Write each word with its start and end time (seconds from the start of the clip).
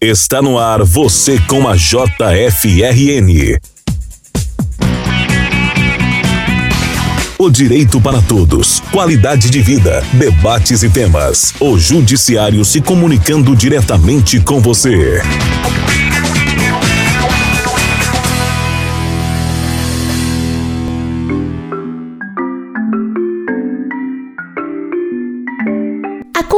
Está 0.00 0.42
no 0.42 0.58
ar 0.58 0.82
você 0.84 1.38
com 1.48 1.66
a 1.66 1.74
JFRN. 1.74 3.58
O 7.38 7.48
direito 7.48 7.98
para 7.98 8.20
todos, 8.20 8.80
qualidade 8.92 9.48
de 9.48 9.62
vida, 9.62 10.04
debates 10.12 10.82
e 10.82 10.90
temas. 10.90 11.54
O 11.58 11.78
Judiciário 11.78 12.62
se 12.62 12.82
comunicando 12.82 13.56
diretamente 13.56 14.38
com 14.38 14.60
você. 14.60 15.22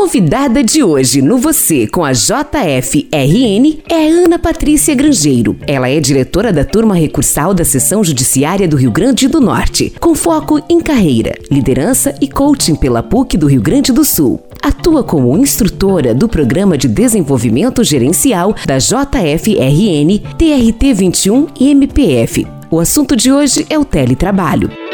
Convidada 0.08 0.64
de 0.64 0.82
hoje 0.82 1.20
no 1.20 1.36
Você 1.36 1.86
com 1.86 2.02
a 2.02 2.12
JFRN 2.12 3.82
é 3.90 4.08
Ana 4.08 4.38
Patrícia 4.38 4.94
Grangeiro. 4.94 5.54
Ela 5.66 5.90
é 5.90 6.00
diretora 6.00 6.50
da 6.50 6.64
turma 6.64 6.94
recursal 6.94 7.52
da 7.52 7.62
Seção 7.62 8.02
Judiciária 8.02 8.66
do 8.66 8.74
Rio 8.74 8.90
Grande 8.90 9.28
do 9.28 9.38
Norte, 9.38 9.92
com 10.00 10.14
foco 10.14 10.62
em 10.66 10.80
carreira, 10.80 11.34
liderança 11.50 12.14
e 12.22 12.26
coaching 12.26 12.74
pela 12.74 13.02
PUC 13.02 13.36
do 13.36 13.46
Rio 13.46 13.60
Grande 13.60 13.92
do 13.92 14.02
Sul. 14.02 14.42
Atua 14.62 15.04
como 15.04 15.36
instrutora 15.36 16.14
do 16.14 16.26
Programa 16.26 16.78
de 16.78 16.88
Desenvolvimento 16.88 17.84
Gerencial 17.84 18.54
da 18.64 18.78
JFRN, 18.78 20.20
TRT 20.38 20.94
21 20.94 21.48
e 21.60 21.68
MPF. 21.68 22.46
O 22.70 22.80
assunto 22.80 23.14
de 23.14 23.30
hoje 23.30 23.66
é 23.68 23.78
o 23.78 23.84
teletrabalho. 23.84 24.87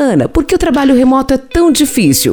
Ana, 0.00 0.30
por 0.30 0.44
que 0.44 0.54
o 0.54 0.58
trabalho 0.58 0.96
remoto 0.96 1.34
é 1.34 1.36
tão 1.36 1.70
difícil? 1.70 2.32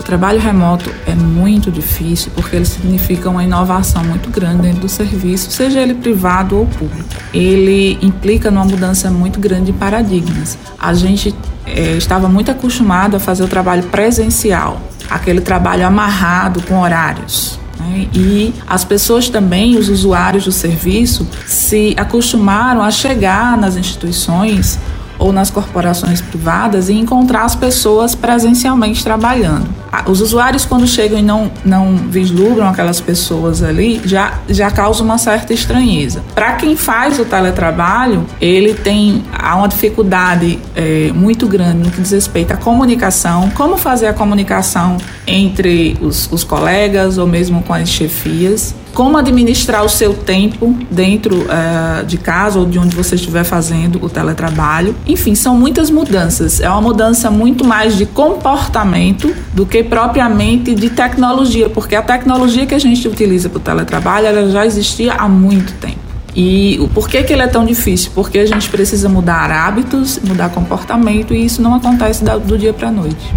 O 0.00 0.02
trabalho 0.02 0.40
remoto 0.40 0.92
é 1.06 1.14
muito 1.14 1.70
difícil 1.70 2.32
porque 2.34 2.56
ele 2.56 2.64
significa 2.64 3.30
uma 3.30 3.44
inovação 3.44 4.02
muito 4.02 4.28
grande 4.28 4.62
dentro 4.62 4.80
do 4.80 4.88
serviço, 4.88 5.52
seja 5.52 5.80
ele 5.80 5.94
privado 5.94 6.58
ou 6.58 6.66
público. 6.66 7.08
Ele 7.32 7.96
implica 8.02 8.50
numa 8.50 8.64
mudança 8.64 9.08
muito 9.08 9.38
grande 9.38 9.66
de 9.66 9.72
paradigmas. 9.72 10.58
A 10.76 10.92
gente 10.92 11.32
é, 11.64 11.92
estava 11.92 12.28
muito 12.28 12.50
acostumado 12.50 13.16
a 13.16 13.20
fazer 13.20 13.44
o 13.44 13.48
trabalho 13.48 13.84
presencial, 13.84 14.82
aquele 15.08 15.40
trabalho 15.40 15.86
amarrado 15.86 16.60
com 16.62 16.80
horários. 16.80 17.56
Né? 17.78 18.08
E 18.12 18.52
as 18.66 18.84
pessoas 18.84 19.28
também, 19.28 19.78
os 19.78 19.88
usuários 19.88 20.44
do 20.44 20.50
serviço, 20.50 21.24
se 21.46 21.94
acostumaram 21.96 22.82
a 22.82 22.90
chegar 22.90 23.56
nas 23.56 23.76
instituições 23.76 24.76
ou 25.20 25.32
nas 25.32 25.50
corporações 25.50 26.20
privadas 26.20 26.88
e 26.88 26.94
encontrar 26.94 27.44
as 27.44 27.54
pessoas 27.54 28.14
presencialmente 28.14 29.04
trabalhando. 29.04 29.68
Os 30.06 30.20
usuários, 30.20 30.64
quando 30.64 30.86
chegam 30.86 31.18
e 31.18 31.22
não, 31.22 31.50
não 31.64 31.96
vislumbram 31.96 32.68
aquelas 32.68 33.00
pessoas 33.00 33.62
ali, 33.62 34.00
já, 34.04 34.38
já 34.48 34.70
causa 34.70 35.02
uma 35.02 35.18
certa 35.18 35.52
estranheza. 35.52 36.22
Para 36.34 36.54
quem 36.54 36.76
faz 36.76 37.18
o 37.18 37.24
teletrabalho, 37.24 38.24
ele 38.40 38.72
tem 38.72 39.24
há 39.32 39.56
uma 39.56 39.68
dificuldade 39.68 40.58
é, 40.74 41.10
muito 41.12 41.46
grande 41.46 41.78
no 41.78 41.90
que 41.90 42.00
diz 42.00 42.12
respeito 42.12 42.52
à 42.52 42.56
comunicação, 42.56 43.50
como 43.50 43.76
fazer 43.76 44.06
a 44.06 44.14
comunicação 44.14 44.96
entre 45.26 45.98
os, 46.00 46.30
os 46.32 46.44
colegas 46.44 47.18
ou 47.18 47.26
mesmo 47.26 47.62
com 47.62 47.74
as 47.74 47.88
chefias 47.88 48.74
como 48.94 49.16
administrar 49.16 49.84
o 49.84 49.88
seu 49.88 50.14
tempo 50.14 50.76
dentro 50.90 51.36
uh, 51.42 52.04
de 52.04 52.18
casa 52.18 52.58
ou 52.58 52.66
de 52.66 52.78
onde 52.78 52.94
você 52.94 53.14
estiver 53.14 53.44
fazendo 53.44 54.02
o 54.02 54.08
teletrabalho. 54.08 54.94
Enfim, 55.06 55.34
são 55.34 55.56
muitas 55.56 55.90
mudanças. 55.90 56.60
É 56.60 56.68
uma 56.68 56.80
mudança 56.80 57.30
muito 57.30 57.64
mais 57.64 57.96
de 57.96 58.06
comportamento 58.06 59.34
do 59.54 59.64
que 59.64 59.82
propriamente 59.82 60.74
de 60.74 60.90
tecnologia, 60.90 61.68
porque 61.68 61.94
a 61.94 62.02
tecnologia 62.02 62.66
que 62.66 62.74
a 62.74 62.78
gente 62.78 63.06
utiliza 63.06 63.48
para 63.48 63.58
o 63.58 63.60
teletrabalho 63.60 64.26
ela 64.26 64.50
já 64.50 64.66
existia 64.66 65.14
há 65.14 65.28
muito 65.28 65.72
tempo. 65.74 65.98
E 66.34 66.78
o 66.80 66.88
porquê 66.88 67.22
que 67.22 67.32
ele 67.32 67.42
é 67.42 67.48
tão 67.48 67.64
difícil? 67.64 68.12
Porque 68.14 68.38
a 68.38 68.46
gente 68.46 68.70
precisa 68.70 69.08
mudar 69.08 69.50
hábitos, 69.50 70.20
mudar 70.22 70.50
comportamento 70.50 71.34
e 71.34 71.44
isso 71.44 71.60
não 71.60 71.74
acontece 71.74 72.24
do 72.24 72.56
dia 72.56 72.72
para 72.72 72.88
a 72.88 72.92
noite. 72.92 73.34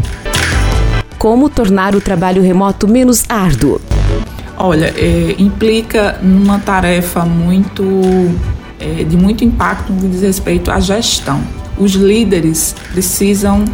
Como 1.18 1.50
tornar 1.50 1.96
o 1.96 2.02
trabalho 2.02 2.42
remoto 2.42 2.88
menos 2.88 3.24
árduo? 3.30 3.80
Olha, 4.58 4.94
é, 4.96 5.36
implica 5.40 6.20
numa 6.22 6.60
tarefa 6.60 7.26
muito 7.26 7.84
é, 8.80 9.04
de 9.04 9.18
muito 9.18 9.44
impacto 9.44 9.92
no 9.92 10.02
que 10.02 10.08
diz 10.08 10.22
respeito 10.22 10.72
à 10.72 10.80
gestão. 10.80 11.42
Os 11.78 11.94
líderes 11.94 12.76
precisam 12.92 13.66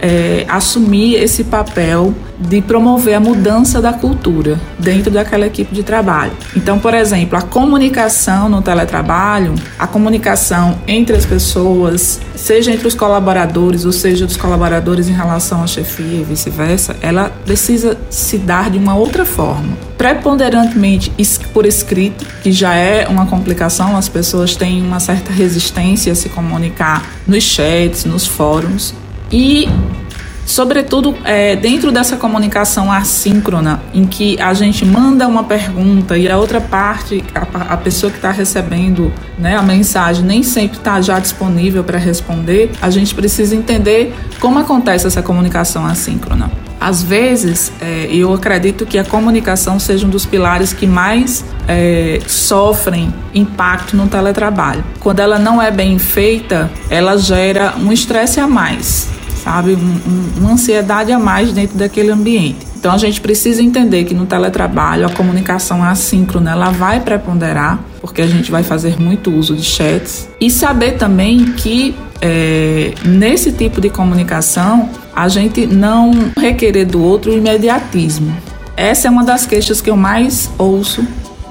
é, 0.00 0.44
assumir 0.48 1.14
esse 1.16 1.44
papel 1.44 2.14
de 2.38 2.62
promover 2.62 3.14
a 3.14 3.20
mudança 3.20 3.82
da 3.82 3.92
cultura 3.92 4.60
dentro 4.78 5.10
daquela 5.10 5.46
equipe 5.46 5.74
de 5.74 5.82
trabalho. 5.82 6.32
Então, 6.56 6.78
por 6.78 6.94
exemplo, 6.94 7.36
a 7.36 7.42
comunicação 7.42 8.48
no 8.48 8.62
teletrabalho, 8.62 9.54
a 9.78 9.86
comunicação 9.86 10.78
entre 10.86 11.16
as 11.16 11.26
pessoas, 11.26 12.20
seja 12.36 12.70
entre 12.70 12.86
os 12.86 12.94
colaboradores 12.94 13.84
ou 13.84 13.92
seja 13.92 14.24
dos 14.24 14.36
colaboradores 14.36 15.08
em 15.08 15.12
relação 15.12 15.62
à 15.62 15.66
chefia 15.66 16.20
e 16.20 16.24
vice-versa, 16.24 16.96
ela 17.00 17.30
precisa 17.44 17.98
se 18.08 18.38
dar 18.38 18.70
de 18.70 18.78
uma 18.78 18.94
outra 18.94 19.24
forma. 19.24 19.76
Preponderantemente 19.96 21.12
por 21.52 21.66
escrito, 21.66 22.24
que 22.42 22.52
já 22.52 22.74
é 22.74 23.08
uma 23.08 23.26
complicação, 23.26 23.96
as 23.96 24.08
pessoas 24.08 24.54
têm 24.54 24.80
uma 24.80 25.00
certa 25.00 25.32
resistência 25.32 26.12
a 26.12 26.14
se 26.14 26.28
comunicar 26.28 27.04
nos 27.26 27.42
chats, 27.42 28.04
nos 28.04 28.26
fóruns. 28.26 28.94
E 29.30 29.68
sobretudo 30.48 31.14
é, 31.24 31.54
dentro 31.54 31.92
dessa 31.92 32.16
comunicação 32.16 32.90
assíncrona, 32.90 33.82
em 33.92 34.06
que 34.06 34.40
a 34.40 34.54
gente 34.54 34.84
manda 34.84 35.28
uma 35.28 35.44
pergunta 35.44 36.16
e 36.16 36.28
a 36.28 36.38
outra 36.38 36.58
parte, 36.58 37.22
a, 37.34 37.74
a 37.74 37.76
pessoa 37.76 38.10
que 38.10 38.16
está 38.16 38.30
recebendo 38.30 39.12
né, 39.38 39.56
a 39.56 39.62
mensagem, 39.62 40.24
nem 40.24 40.42
sempre 40.42 40.78
está 40.78 41.00
já 41.02 41.18
disponível 41.20 41.84
para 41.84 41.98
responder, 41.98 42.70
a 42.80 42.88
gente 42.88 43.14
precisa 43.14 43.54
entender 43.54 44.14
como 44.40 44.58
acontece 44.58 45.06
essa 45.06 45.22
comunicação 45.22 45.84
assíncrona. 45.84 46.50
Às 46.80 47.02
vezes, 47.02 47.70
é, 47.80 48.08
eu 48.10 48.32
acredito 48.32 48.86
que 48.86 48.98
a 48.98 49.04
comunicação 49.04 49.78
seja 49.78 50.06
um 50.06 50.10
dos 50.10 50.24
pilares 50.24 50.72
que 50.72 50.86
mais 50.86 51.44
é, 51.66 52.20
sofrem 52.26 53.12
impacto 53.34 53.96
no 53.96 54.06
teletrabalho. 54.06 54.82
Quando 55.00 55.20
ela 55.20 55.38
não 55.38 55.60
é 55.60 55.70
bem 55.70 55.98
feita, 55.98 56.70
ela 56.88 57.18
gera 57.18 57.74
um 57.76 57.92
estresse 57.92 58.40
a 58.40 58.46
mais 58.46 59.17
sabe? 59.48 59.74
Um, 59.74 59.78
um, 59.78 60.40
uma 60.40 60.52
ansiedade 60.52 61.10
a 61.10 61.18
mais 61.18 61.52
dentro 61.52 61.78
daquele 61.78 62.10
ambiente. 62.10 62.66
Então 62.76 62.92
a 62.92 62.98
gente 62.98 63.20
precisa 63.20 63.62
entender 63.62 64.04
que 64.04 64.14
no 64.14 64.26
teletrabalho 64.26 65.06
a 65.06 65.10
comunicação 65.10 65.82
assíncrona 65.82 66.52
ela 66.52 66.70
vai 66.70 67.00
preponderar, 67.00 67.80
porque 68.00 68.20
a 68.20 68.26
gente 68.26 68.50
vai 68.50 68.62
fazer 68.62 69.00
muito 69.00 69.30
uso 69.32 69.56
de 69.56 69.64
chats, 69.64 70.28
e 70.40 70.50
saber 70.50 70.92
também 70.92 71.46
que 71.52 71.96
é, 72.20 72.92
nesse 73.04 73.50
tipo 73.52 73.80
de 73.80 73.88
comunicação 73.88 74.90
a 75.16 75.28
gente 75.28 75.66
não 75.66 76.12
requerer 76.38 76.86
do 76.86 77.02
outro 77.02 77.32
imediatismo. 77.32 78.36
Essa 78.76 79.08
é 79.08 79.10
uma 79.10 79.24
das 79.24 79.44
queixas 79.46 79.80
que 79.80 79.90
eu 79.90 79.96
mais 79.96 80.50
ouço 80.56 81.02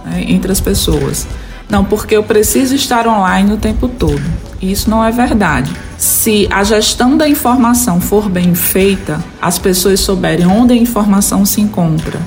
né, 0.06 0.24
entre 0.28 0.52
as 0.52 0.62
pessoas. 0.62 1.28
Não, 1.70 1.84
porque 1.84 2.16
eu 2.16 2.24
preciso 2.24 2.74
estar 2.74 3.06
online 3.06 3.52
o 3.52 3.58
tempo 3.58 3.90
todo. 3.90 4.47
Isso 4.62 4.90
não 4.90 5.04
é 5.04 5.12
verdade. 5.12 5.72
Se 5.98 6.48
a 6.52 6.64
gestão 6.64 7.16
da 7.18 7.28
informação 7.28 8.02
for 8.02 8.30
bem 8.30 8.56
feita, 8.56 9.24
as 9.42 9.58
pessoas 9.58 10.00
souberem 10.00 10.48
onde 10.48 10.74
a 10.74 10.78
informação 10.78 11.46
se 11.46 11.62
encontra, 11.62 12.20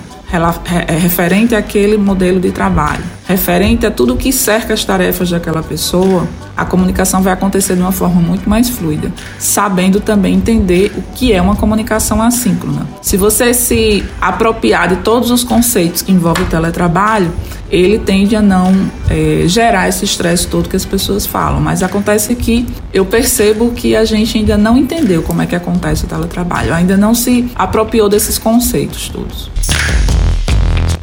referente 0.87 1.55
àquele 1.55 1.97
modelo 1.97 2.39
de 2.39 2.53
trabalho, 2.53 3.03
referente 3.27 3.85
a 3.85 3.91
tudo 3.91 4.17
que 4.17 4.33
cerca 4.33 4.73
as 4.73 4.85
tarefas 4.85 5.31
daquela 5.31 5.63
pessoa, 5.63 6.29
a 6.57 6.65
comunicação 6.65 7.23
vai 7.23 7.33
acontecer 7.33 7.75
de 7.75 7.81
uma 7.81 7.91
forma 7.91 8.21
muito 8.21 8.49
mais 8.49 8.69
fluida, 8.69 9.13
sabendo 9.39 9.99
também 10.01 10.35
entender 10.35 10.93
o 10.97 11.03
que 11.15 11.33
é 11.33 11.41
uma 11.41 11.57
comunicação 11.57 12.21
assíncrona. 12.23 12.87
Se 13.01 13.17
você 13.17 13.55
se 13.55 14.05
apropriar 14.21 14.89
de 14.89 14.97
todos 14.97 15.31
os 15.31 15.43
conceitos 15.43 16.03
que 16.03 16.13
envolvem 16.13 16.45
o 16.45 16.49
teletrabalho, 16.49 17.33
ele 17.71 17.99
tende 17.99 18.35
a 18.35 18.43
não 18.43 18.75
é, 19.09 19.45
gerar 19.47 19.89
esse 19.89 20.05
estresse 20.05 20.47
todo 20.49 20.69
que 20.69 20.77
as 20.77 20.85
pessoas 20.85 21.25
falam. 21.25 21.61
Mas 21.61 21.83
acontece 21.83 22.35
que 22.35 22.67
eu 22.93 23.07
percebo 23.07 23.71
que 23.71 23.95
a 23.97 24.05
gente 24.05 24.37
ainda 24.37 24.59
não 24.59 24.77
entendeu 24.77 25.23
como 25.23 25.41
é 25.41 25.47
que 25.47 25.55
acontece 25.55 26.05
o 26.05 26.09
teletrabalho, 26.09 26.75
ainda 26.75 26.97
não 26.97 27.15
se 27.15 27.51
apropriou 27.55 28.09
desses 28.09 28.39
conceitos 28.39 29.09
todos. 29.09 29.51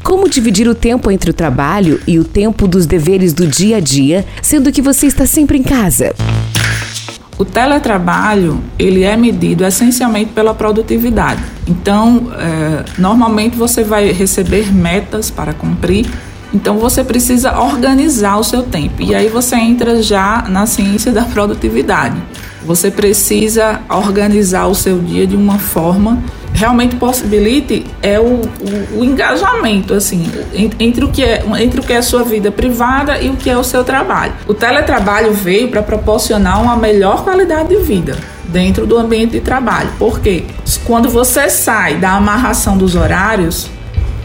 Como 0.07 0.29
dividir 0.29 0.69
o 0.69 0.73
tempo 0.73 1.11
entre 1.11 1.31
o 1.31 1.33
trabalho 1.33 1.99
e 2.07 2.17
o 2.17 2.23
tempo 2.23 2.65
dos 2.65 2.85
deveres 2.85 3.33
do 3.33 3.45
dia 3.45 3.75
a 3.75 3.79
dia, 3.81 4.25
sendo 4.41 4.71
que 4.71 4.81
você 4.81 5.05
está 5.05 5.25
sempre 5.25 5.57
em 5.57 5.63
casa? 5.63 6.15
O 7.37 7.43
teletrabalho 7.43 8.63
ele 8.79 9.03
é 9.03 9.17
medido 9.17 9.65
essencialmente 9.65 10.31
pela 10.31 10.53
produtividade. 10.53 11.43
Então, 11.67 12.31
é, 12.39 12.85
normalmente 12.97 13.57
você 13.57 13.83
vai 13.83 14.09
receber 14.13 14.73
metas 14.73 15.29
para 15.29 15.51
cumprir. 15.51 16.09
Então 16.53 16.77
você 16.77 17.03
precisa 17.03 17.59
organizar 17.59 18.37
o 18.37 18.45
seu 18.45 18.63
tempo. 18.63 19.01
E 19.01 19.13
aí 19.13 19.27
você 19.27 19.57
entra 19.57 20.01
já 20.01 20.45
na 20.47 20.65
ciência 20.65 21.11
da 21.11 21.23
produtividade. 21.23 22.15
Você 22.65 22.89
precisa 22.89 23.81
organizar 23.89 24.67
o 24.67 24.73
seu 24.73 24.99
dia 24.99 25.27
de 25.27 25.35
uma 25.35 25.59
forma 25.59 26.23
realmente 26.57 26.95
possibilite 26.95 27.85
é 28.01 28.19
o, 28.19 28.23
o, 28.23 28.99
o, 28.99 29.05
engajamento 29.05 29.93
assim 29.93 30.27
entre 30.79 31.05
o 31.05 31.11
que 31.11 31.23
é 31.23 31.45
entre 31.59 31.79
o 31.79 31.83
que 31.83 31.93
é 31.93 32.01
sua 32.01 32.23
vida 32.23 32.51
privada 32.51 33.21
e 33.21 33.29
o 33.29 33.35
que 33.35 33.47
é 33.47 33.55
o 33.55 33.63
seu 33.63 33.83
trabalho. 33.83 34.33
O 34.47 34.55
teletrabalho 34.55 35.31
veio 35.33 35.69
para 35.69 35.83
proporcionar 35.83 36.59
uma 36.59 36.75
melhor 36.75 37.23
qualidade 37.23 37.69
de 37.69 37.77
vida 37.83 38.17
dentro 38.45 38.87
do 38.87 38.97
ambiente 38.97 39.33
de 39.33 39.39
trabalho. 39.39 39.91
Porque 39.99 40.45
quando 40.83 41.09
você 41.09 41.47
sai 41.47 41.97
da 41.97 42.13
amarração 42.13 42.75
dos 42.75 42.95
horários, 42.95 43.69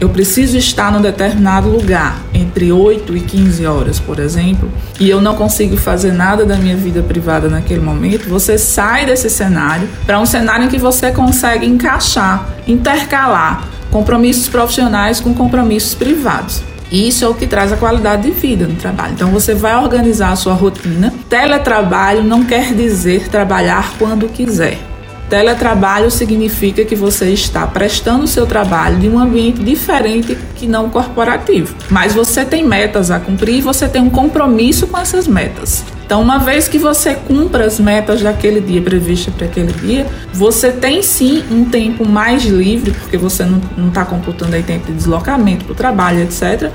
eu 0.03 0.09
preciso 0.09 0.57
estar 0.57 0.91
num 0.91 1.01
determinado 1.01 1.69
lugar 1.69 2.21
entre 2.33 2.73
8 2.73 3.15
e 3.15 3.21
15 3.21 3.65
horas, 3.65 3.99
por 4.01 4.19
exemplo, 4.19 4.69
e 4.99 5.09
eu 5.09 5.21
não 5.21 5.33
consigo 5.33 5.77
fazer 5.77 6.11
nada 6.11 6.45
da 6.45 6.57
minha 6.57 6.75
vida 6.75 7.01
privada 7.01 7.47
naquele 7.47 7.79
momento, 7.79 8.27
você 8.27 8.57
sai 8.57 9.05
desse 9.05 9.29
cenário 9.29 9.87
para 10.05 10.19
um 10.19 10.25
cenário 10.25 10.65
em 10.65 10.67
que 10.67 10.77
você 10.77 11.09
consegue 11.11 11.65
encaixar, 11.65 12.49
intercalar 12.67 13.65
compromissos 13.89 14.49
profissionais 14.49 15.21
com 15.21 15.33
compromissos 15.33 15.95
privados. 15.95 16.61
Isso 16.91 17.23
é 17.23 17.27
o 17.29 17.33
que 17.33 17.47
traz 17.47 17.71
a 17.71 17.77
qualidade 17.77 18.23
de 18.23 18.31
vida 18.31 18.67
no 18.67 18.75
trabalho. 18.75 19.13
Então 19.13 19.31
você 19.31 19.55
vai 19.55 19.75
organizar 19.77 20.31
a 20.31 20.35
sua 20.35 20.53
rotina. 20.53 21.13
Teletrabalho 21.29 22.23
não 22.23 22.43
quer 22.43 22.73
dizer 22.73 23.29
trabalhar 23.29 23.93
quando 23.97 24.27
quiser. 24.27 24.92
Teletrabalho 25.33 26.11
significa 26.11 26.85
que 26.85 26.95
você 26.95 27.31
está 27.31 27.65
prestando 27.65 28.25
o 28.25 28.27
seu 28.27 28.45
trabalho 28.45 28.99
de 28.99 29.09
um 29.09 29.17
ambiente 29.17 29.63
diferente 29.63 30.37
que 30.55 30.67
não 30.67 30.91
corporativo. 30.91 31.75
Mas 31.89 32.13
você 32.13 32.45
tem 32.45 32.63
metas 32.63 33.09
a 33.09 33.19
cumprir 33.19 33.55
e 33.55 33.61
você 33.61 33.89
tem 33.89 33.99
um 33.99 34.11
compromisso 34.11 34.85
com 34.85 34.95
essas 34.95 35.27
metas. 35.27 35.83
Então, 36.05 36.21
uma 36.21 36.37
vez 36.37 36.67
que 36.67 36.77
você 36.77 37.15
cumpra 37.15 37.65
as 37.65 37.79
metas 37.79 38.21
daquele 38.21 38.61
dia 38.61 38.79
prevista 38.79 39.31
para 39.31 39.47
aquele 39.47 39.73
dia, 39.73 40.05
você 40.31 40.71
tem 40.71 41.01
sim 41.01 41.43
um 41.49 41.65
tempo 41.65 42.07
mais 42.07 42.43
livre, 42.43 42.91
porque 42.91 43.17
você 43.17 43.43
não 43.43 43.87
está 43.87 44.05
computando 44.05 44.55
aí 44.55 44.61
tempo 44.61 44.85
de 44.85 44.93
deslocamento 44.93 45.65
para 45.65 45.73
o 45.73 45.75
trabalho, 45.75 46.21
etc., 46.21 46.69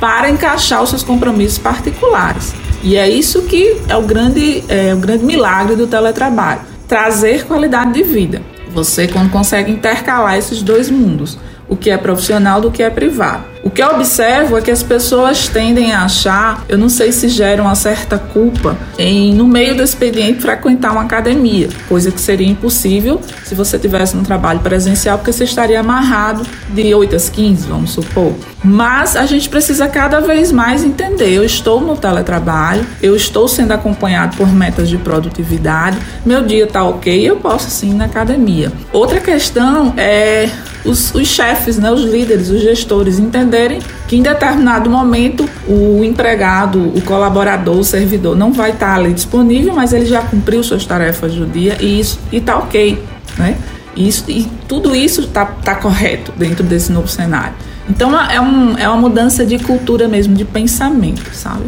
para 0.00 0.28
encaixar 0.28 0.82
os 0.82 0.90
seus 0.90 1.04
compromissos 1.04 1.58
particulares. 1.58 2.54
E 2.82 2.96
é 2.96 3.08
isso 3.08 3.42
que 3.42 3.80
é 3.88 3.96
o 3.96 4.02
grande, 4.02 4.64
é, 4.68 4.92
o 4.92 4.96
grande 4.96 5.24
milagre 5.24 5.76
do 5.76 5.86
teletrabalho 5.86 6.69
trazer 6.90 7.46
qualidade 7.46 7.92
de 7.92 8.02
vida. 8.02 8.42
Você 8.72 9.06
quando 9.06 9.30
consegue 9.30 9.70
intercalar 9.70 10.36
esses 10.36 10.60
dois 10.60 10.90
mundos, 10.90 11.38
o 11.70 11.76
que 11.76 11.88
é 11.88 11.96
profissional 11.96 12.60
do 12.60 12.70
que 12.70 12.82
é 12.82 12.90
privado. 12.90 13.44
O 13.62 13.70
que 13.70 13.82
eu 13.82 13.90
observo 13.90 14.56
é 14.56 14.62
que 14.62 14.70
as 14.70 14.82
pessoas 14.82 15.46
tendem 15.46 15.92
a 15.92 16.04
achar, 16.04 16.64
eu 16.68 16.76
não 16.76 16.88
sei 16.88 17.12
se 17.12 17.28
gera 17.28 17.62
uma 17.62 17.74
certa 17.74 18.18
culpa, 18.18 18.76
em 18.98 19.34
no 19.34 19.46
meio 19.46 19.76
do 19.76 19.82
expediente 19.82 20.40
frequentar 20.40 20.92
uma 20.92 21.02
academia, 21.02 21.68
coisa 21.88 22.10
que 22.10 22.20
seria 22.20 22.48
impossível 22.48 23.20
se 23.44 23.54
você 23.54 23.78
tivesse 23.78 24.16
um 24.16 24.22
trabalho 24.22 24.60
presencial, 24.60 25.18
porque 25.18 25.32
você 25.32 25.44
estaria 25.44 25.78
amarrado 25.78 26.44
de 26.70 26.94
8 26.94 27.14
às 27.14 27.28
15, 27.28 27.68
vamos 27.68 27.90
supor. 27.90 28.32
Mas 28.64 29.14
a 29.14 29.26
gente 29.26 29.48
precisa 29.48 29.86
cada 29.88 30.20
vez 30.20 30.50
mais 30.50 30.82
entender, 30.82 31.30
eu 31.30 31.44
estou 31.44 31.80
no 31.80 31.96
teletrabalho, 31.96 32.84
eu 33.02 33.14
estou 33.14 33.46
sendo 33.46 33.72
acompanhado 33.72 34.36
por 34.36 34.48
metas 34.48 34.88
de 34.88 34.96
produtividade, 34.96 35.98
meu 36.24 36.42
dia 36.42 36.64
está 36.64 36.82
ok, 36.82 37.28
eu 37.28 37.36
posso 37.36 37.70
sim 37.70 37.90
ir 37.90 37.94
na 37.94 38.06
academia. 38.06 38.72
Outra 38.92 39.20
questão 39.20 39.92
é 39.98 40.48
os, 40.84 41.14
os 41.14 41.26
chefes, 41.28 41.78
né, 41.78 41.90
os 41.90 42.02
líderes, 42.02 42.48
os 42.48 42.60
gestores 42.60 43.18
entenderem 43.18 43.80
que 44.08 44.16
em 44.16 44.22
determinado 44.22 44.88
momento 44.88 45.48
o 45.68 46.02
empregado, 46.04 46.92
o 46.96 47.00
colaborador, 47.02 47.78
o 47.78 47.84
servidor 47.84 48.36
não 48.36 48.52
vai 48.52 48.70
estar 48.70 48.94
ali 48.94 49.12
disponível, 49.12 49.74
mas 49.74 49.92
ele 49.92 50.06
já 50.06 50.22
cumpriu 50.22 50.62
suas 50.62 50.84
tarefas 50.84 51.34
do 51.34 51.46
dia 51.46 51.76
e 51.80 52.00
isso 52.00 52.18
está 52.32 52.58
ok, 52.58 53.02
né? 53.38 53.56
Isso, 53.96 54.24
e 54.30 54.48
tudo 54.68 54.94
isso 54.94 55.22
está 55.22 55.44
tá 55.44 55.74
correto 55.74 56.32
dentro 56.36 56.62
desse 56.64 56.92
novo 56.92 57.08
cenário. 57.08 57.54
Então 57.88 58.18
é, 58.18 58.40
um, 58.40 58.78
é 58.78 58.88
uma 58.88 58.96
mudança 58.96 59.44
de 59.44 59.58
cultura 59.58 60.06
mesmo, 60.08 60.34
de 60.34 60.44
pensamento, 60.44 61.34
sabe? 61.34 61.64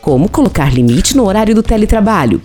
Como 0.00 0.28
colocar 0.28 0.72
limite 0.72 1.16
no 1.16 1.24
horário 1.26 1.54
do 1.54 1.62
teletrabalho? 1.62 2.42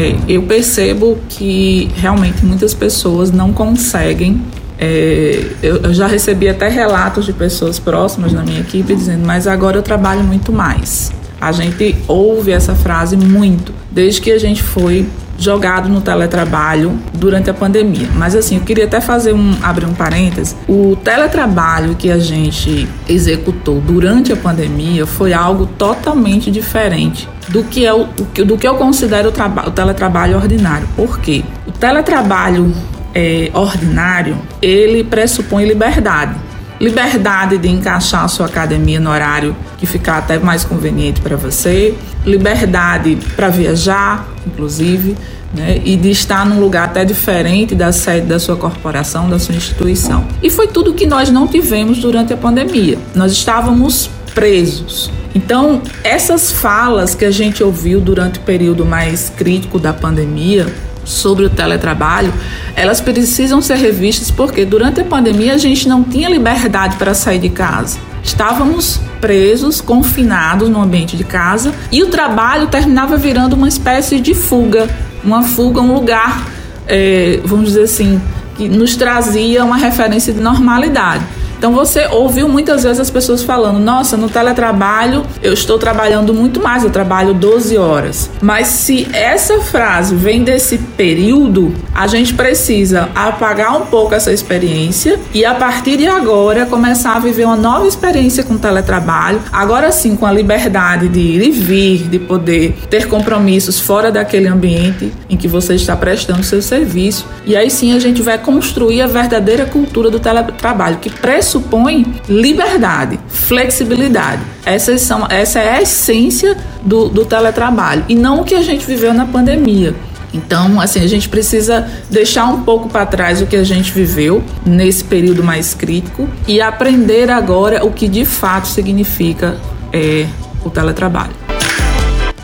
É, 0.00 0.16
eu 0.26 0.42
percebo 0.44 1.18
que 1.28 1.90
realmente 1.94 2.44
muitas 2.44 2.72
pessoas 2.72 3.30
não 3.30 3.52
conseguem. 3.52 4.40
É, 4.78 5.44
eu, 5.62 5.76
eu, 5.76 5.92
já 5.92 6.06
recebi 6.06 6.48
até 6.48 6.68
relatos 6.68 7.26
de 7.26 7.34
pessoas 7.34 7.78
próximas 7.78 8.32
da 8.32 8.42
minha 8.42 8.60
equipe 8.60 8.94
dizendo: 8.94 9.26
Mas 9.26 9.46
agora 9.46 9.76
eu 9.76 9.82
trabalho 9.82 10.24
muito 10.24 10.50
mais. 10.50 11.12
A 11.38 11.52
gente 11.52 11.96
ouve 12.08 12.50
essa 12.50 12.74
frase 12.74 13.14
muito, 13.14 13.74
desde 13.90 14.22
que 14.22 14.30
a 14.30 14.38
gente 14.38 14.62
foi 14.62 15.06
jogado 15.40 15.88
no 15.88 16.02
teletrabalho 16.02 16.98
durante 17.14 17.48
a 17.48 17.54
pandemia. 17.54 18.08
Mas 18.14 18.36
assim, 18.36 18.56
eu 18.56 18.62
queria 18.62 18.84
até 18.84 19.00
fazer 19.00 19.32
um 19.32 19.56
abrir 19.62 19.86
um 19.86 19.94
parêntese. 19.94 20.54
O 20.68 20.94
teletrabalho 21.02 21.96
que 21.96 22.10
a 22.10 22.18
gente 22.18 22.86
executou 23.08 23.80
durante 23.80 24.32
a 24.32 24.36
pandemia 24.36 25.06
foi 25.06 25.32
algo 25.32 25.64
totalmente 25.66 26.50
diferente 26.50 27.26
do 27.48 27.64
que 27.64 27.86
é 27.86 27.92
o, 27.92 28.06
do 28.44 28.58
que 28.58 28.68
eu 28.68 28.74
considero 28.74 29.30
o, 29.30 29.68
o 29.68 29.70
teletrabalho 29.70 30.36
ordinário. 30.36 30.86
Por 30.94 31.18
quê? 31.18 31.42
O 31.66 31.72
teletrabalho 31.72 32.72
é, 33.14 33.50
ordinário 33.54 34.36
ele 34.60 35.02
pressupõe 35.02 35.64
liberdade 35.66 36.34
liberdade 36.80 37.58
de 37.58 37.68
encaixar 37.68 38.24
a 38.24 38.28
sua 38.28 38.46
academia 38.46 38.98
no 38.98 39.10
horário 39.10 39.54
que 39.76 39.86
ficar 39.86 40.18
até 40.18 40.38
mais 40.38 40.64
conveniente 40.64 41.20
para 41.20 41.36
você, 41.36 41.94
liberdade 42.24 43.18
para 43.36 43.48
viajar, 43.48 44.26
inclusive, 44.46 45.14
né, 45.52 45.80
e 45.84 45.96
de 45.96 46.10
estar 46.10 46.46
num 46.46 46.58
lugar 46.58 46.84
até 46.84 47.04
diferente 47.04 47.74
da 47.74 47.92
sede 47.92 48.26
da 48.26 48.38
sua 48.38 48.56
corporação, 48.56 49.28
da 49.28 49.38
sua 49.38 49.54
instituição. 49.54 50.24
E 50.42 50.48
foi 50.48 50.68
tudo 50.68 50.94
que 50.94 51.06
nós 51.06 51.30
não 51.30 51.46
tivemos 51.46 51.98
durante 51.98 52.32
a 52.32 52.36
pandemia. 52.36 52.98
Nós 53.14 53.32
estávamos 53.32 54.08
presos. 54.34 55.10
Então, 55.34 55.82
essas 56.02 56.50
falas 56.50 57.14
que 57.14 57.24
a 57.24 57.30
gente 57.30 57.62
ouviu 57.62 58.00
durante 58.00 58.38
o 58.38 58.42
período 58.42 58.84
mais 58.84 59.30
crítico 59.36 59.78
da 59.78 59.92
pandemia, 59.92 60.66
sobre 61.10 61.44
o 61.44 61.50
teletrabalho, 61.50 62.32
elas 62.74 63.00
precisam 63.00 63.60
ser 63.60 63.76
revistas 63.76 64.30
porque 64.30 64.64
durante 64.64 65.00
a 65.00 65.04
pandemia 65.04 65.54
a 65.54 65.58
gente 65.58 65.88
não 65.88 66.02
tinha 66.02 66.28
liberdade 66.28 66.96
para 66.96 67.14
sair 67.14 67.38
de 67.38 67.50
casa. 67.50 67.98
Estávamos 68.22 69.00
presos, 69.20 69.80
confinados 69.80 70.68
no 70.68 70.80
ambiente 70.80 71.16
de 71.16 71.24
casa 71.24 71.74
e 71.90 72.02
o 72.02 72.08
trabalho 72.08 72.68
terminava 72.68 73.16
virando 73.16 73.54
uma 73.54 73.68
espécie 73.68 74.20
de 74.20 74.34
fuga, 74.34 74.88
uma 75.24 75.42
fuga, 75.42 75.80
um 75.80 75.92
lugar, 75.92 76.46
é, 76.86 77.40
vamos 77.44 77.68
dizer 77.68 77.82
assim, 77.82 78.20
que 78.56 78.68
nos 78.68 78.96
trazia 78.96 79.64
uma 79.64 79.76
referência 79.76 80.32
de 80.32 80.40
normalidade. 80.40 81.24
Então 81.60 81.74
você 81.74 82.06
ouviu 82.06 82.48
muitas 82.48 82.84
vezes 82.84 82.98
as 82.98 83.10
pessoas 83.10 83.42
falando: 83.42 83.78
"Nossa, 83.78 84.16
no 84.16 84.30
teletrabalho 84.30 85.26
eu 85.42 85.52
estou 85.52 85.78
trabalhando 85.78 86.32
muito 86.32 86.58
mais, 86.58 86.84
eu 86.84 86.88
trabalho 86.88 87.34
12 87.34 87.76
horas". 87.76 88.30
Mas 88.40 88.68
se 88.68 89.06
essa 89.12 89.60
frase 89.60 90.14
vem 90.14 90.42
desse 90.42 90.78
período, 90.78 91.74
a 91.94 92.06
gente 92.06 92.32
precisa 92.32 93.10
apagar 93.14 93.76
um 93.76 93.84
pouco 93.84 94.14
essa 94.14 94.32
experiência 94.32 95.20
e 95.34 95.44
a 95.44 95.54
partir 95.54 95.98
de 95.98 96.06
agora 96.06 96.64
começar 96.64 97.16
a 97.16 97.18
viver 97.18 97.44
uma 97.44 97.56
nova 97.56 97.86
experiência 97.86 98.42
com 98.42 98.54
o 98.54 98.58
teletrabalho, 98.58 99.42
agora 99.52 99.92
sim 99.92 100.16
com 100.16 100.24
a 100.24 100.32
liberdade 100.32 101.08
de 101.08 101.20
ir 101.20 101.42
e 101.42 101.50
vir, 101.50 102.08
de 102.08 102.18
poder 102.18 102.74
ter 102.88 103.06
compromissos 103.06 103.78
fora 103.78 104.10
daquele 104.10 104.48
ambiente 104.48 105.12
em 105.28 105.36
que 105.36 105.46
você 105.46 105.74
está 105.74 105.94
prestando 105.94 106.42
seu 106.42 106.62
serviço. 106.62 107.26
E 107.44 107.54
aí 107.54 107.70
sim 107.70 107.94
a 107.94 107.98
gente 107.98 108.22
vai 108.22 108.38
construir 108.38 109.02
a 109.02 109.06
verdadeira 109.06 109.66
cultura 109.66 110.08
do 110.08 110.18
teletrabalho, 110.18 110.96
que 110.96 111.10
pressupõe 111.10 111.49
pressupõe 111.50 112.06
liberdade, 112.28 113.18
flexibilidade. 113.28 114.42
Essas 114.64 115.00
são, 115.00 115.26
essa 115.28 115.58
é 115.58 115.78
a 115.78 115.82
essência 115.82 116.56
do, 116.82 117.08
do 117.08 117.24
teletrabalho 117.24 118.04
e 118.08 118.14
não 118.14 118.40
o 118.40 118.44
que 118.44 118.54
a 118.54 118.62
gente 118.62 118.86
viveu 118.86 119.12
na 119.12 119.26
pandemia. 119.26 119.94
Então, 120.32 120.80
assim, 120.80 121.00
a 121.00 121.08
gente 121.08 121.28
precisa 121.28 121.88
deixar 122.08 122.46
um 122.46 122.62
pouco 122.62 122.88
para 122.88 123.04
trás 123.04 123.42
o 123.42 123.46
que 123.46 123.56
a 123.56 123.64
gente 123.64 123.90
viveu 123.90 124.44
nesse 124.64 125.02
período 125.02 125.42
mais 125.42 125.74
crítico 125.74 126.28
e 126.46 126.60
aprender 126.60 127.28
agora 127.30 127.84
o 127.84 127.90
que 127.90 128.06
de 128.06 128.24
fato 128.24 128.68
significa 128.68 129.56
é, 129.92 130.26
o 130.64 130.70
teletrabalho. 130.70 131.32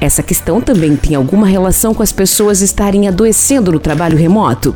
Essa 0.01 0.23
questão 0.23 0.61
também 0.61 0.97
tem 0.97 1.15
alguma 1.15 1.47
relação 1.47 1.95
com 1.95 2.03
as 2.03 2.13
pessoas 2.13 2.61
estarem 2.61 3.07
adoecendo 3.07 3.71
no 3.71 3.79
trabalho 3.79 4.19
remoto? 4.19 4.75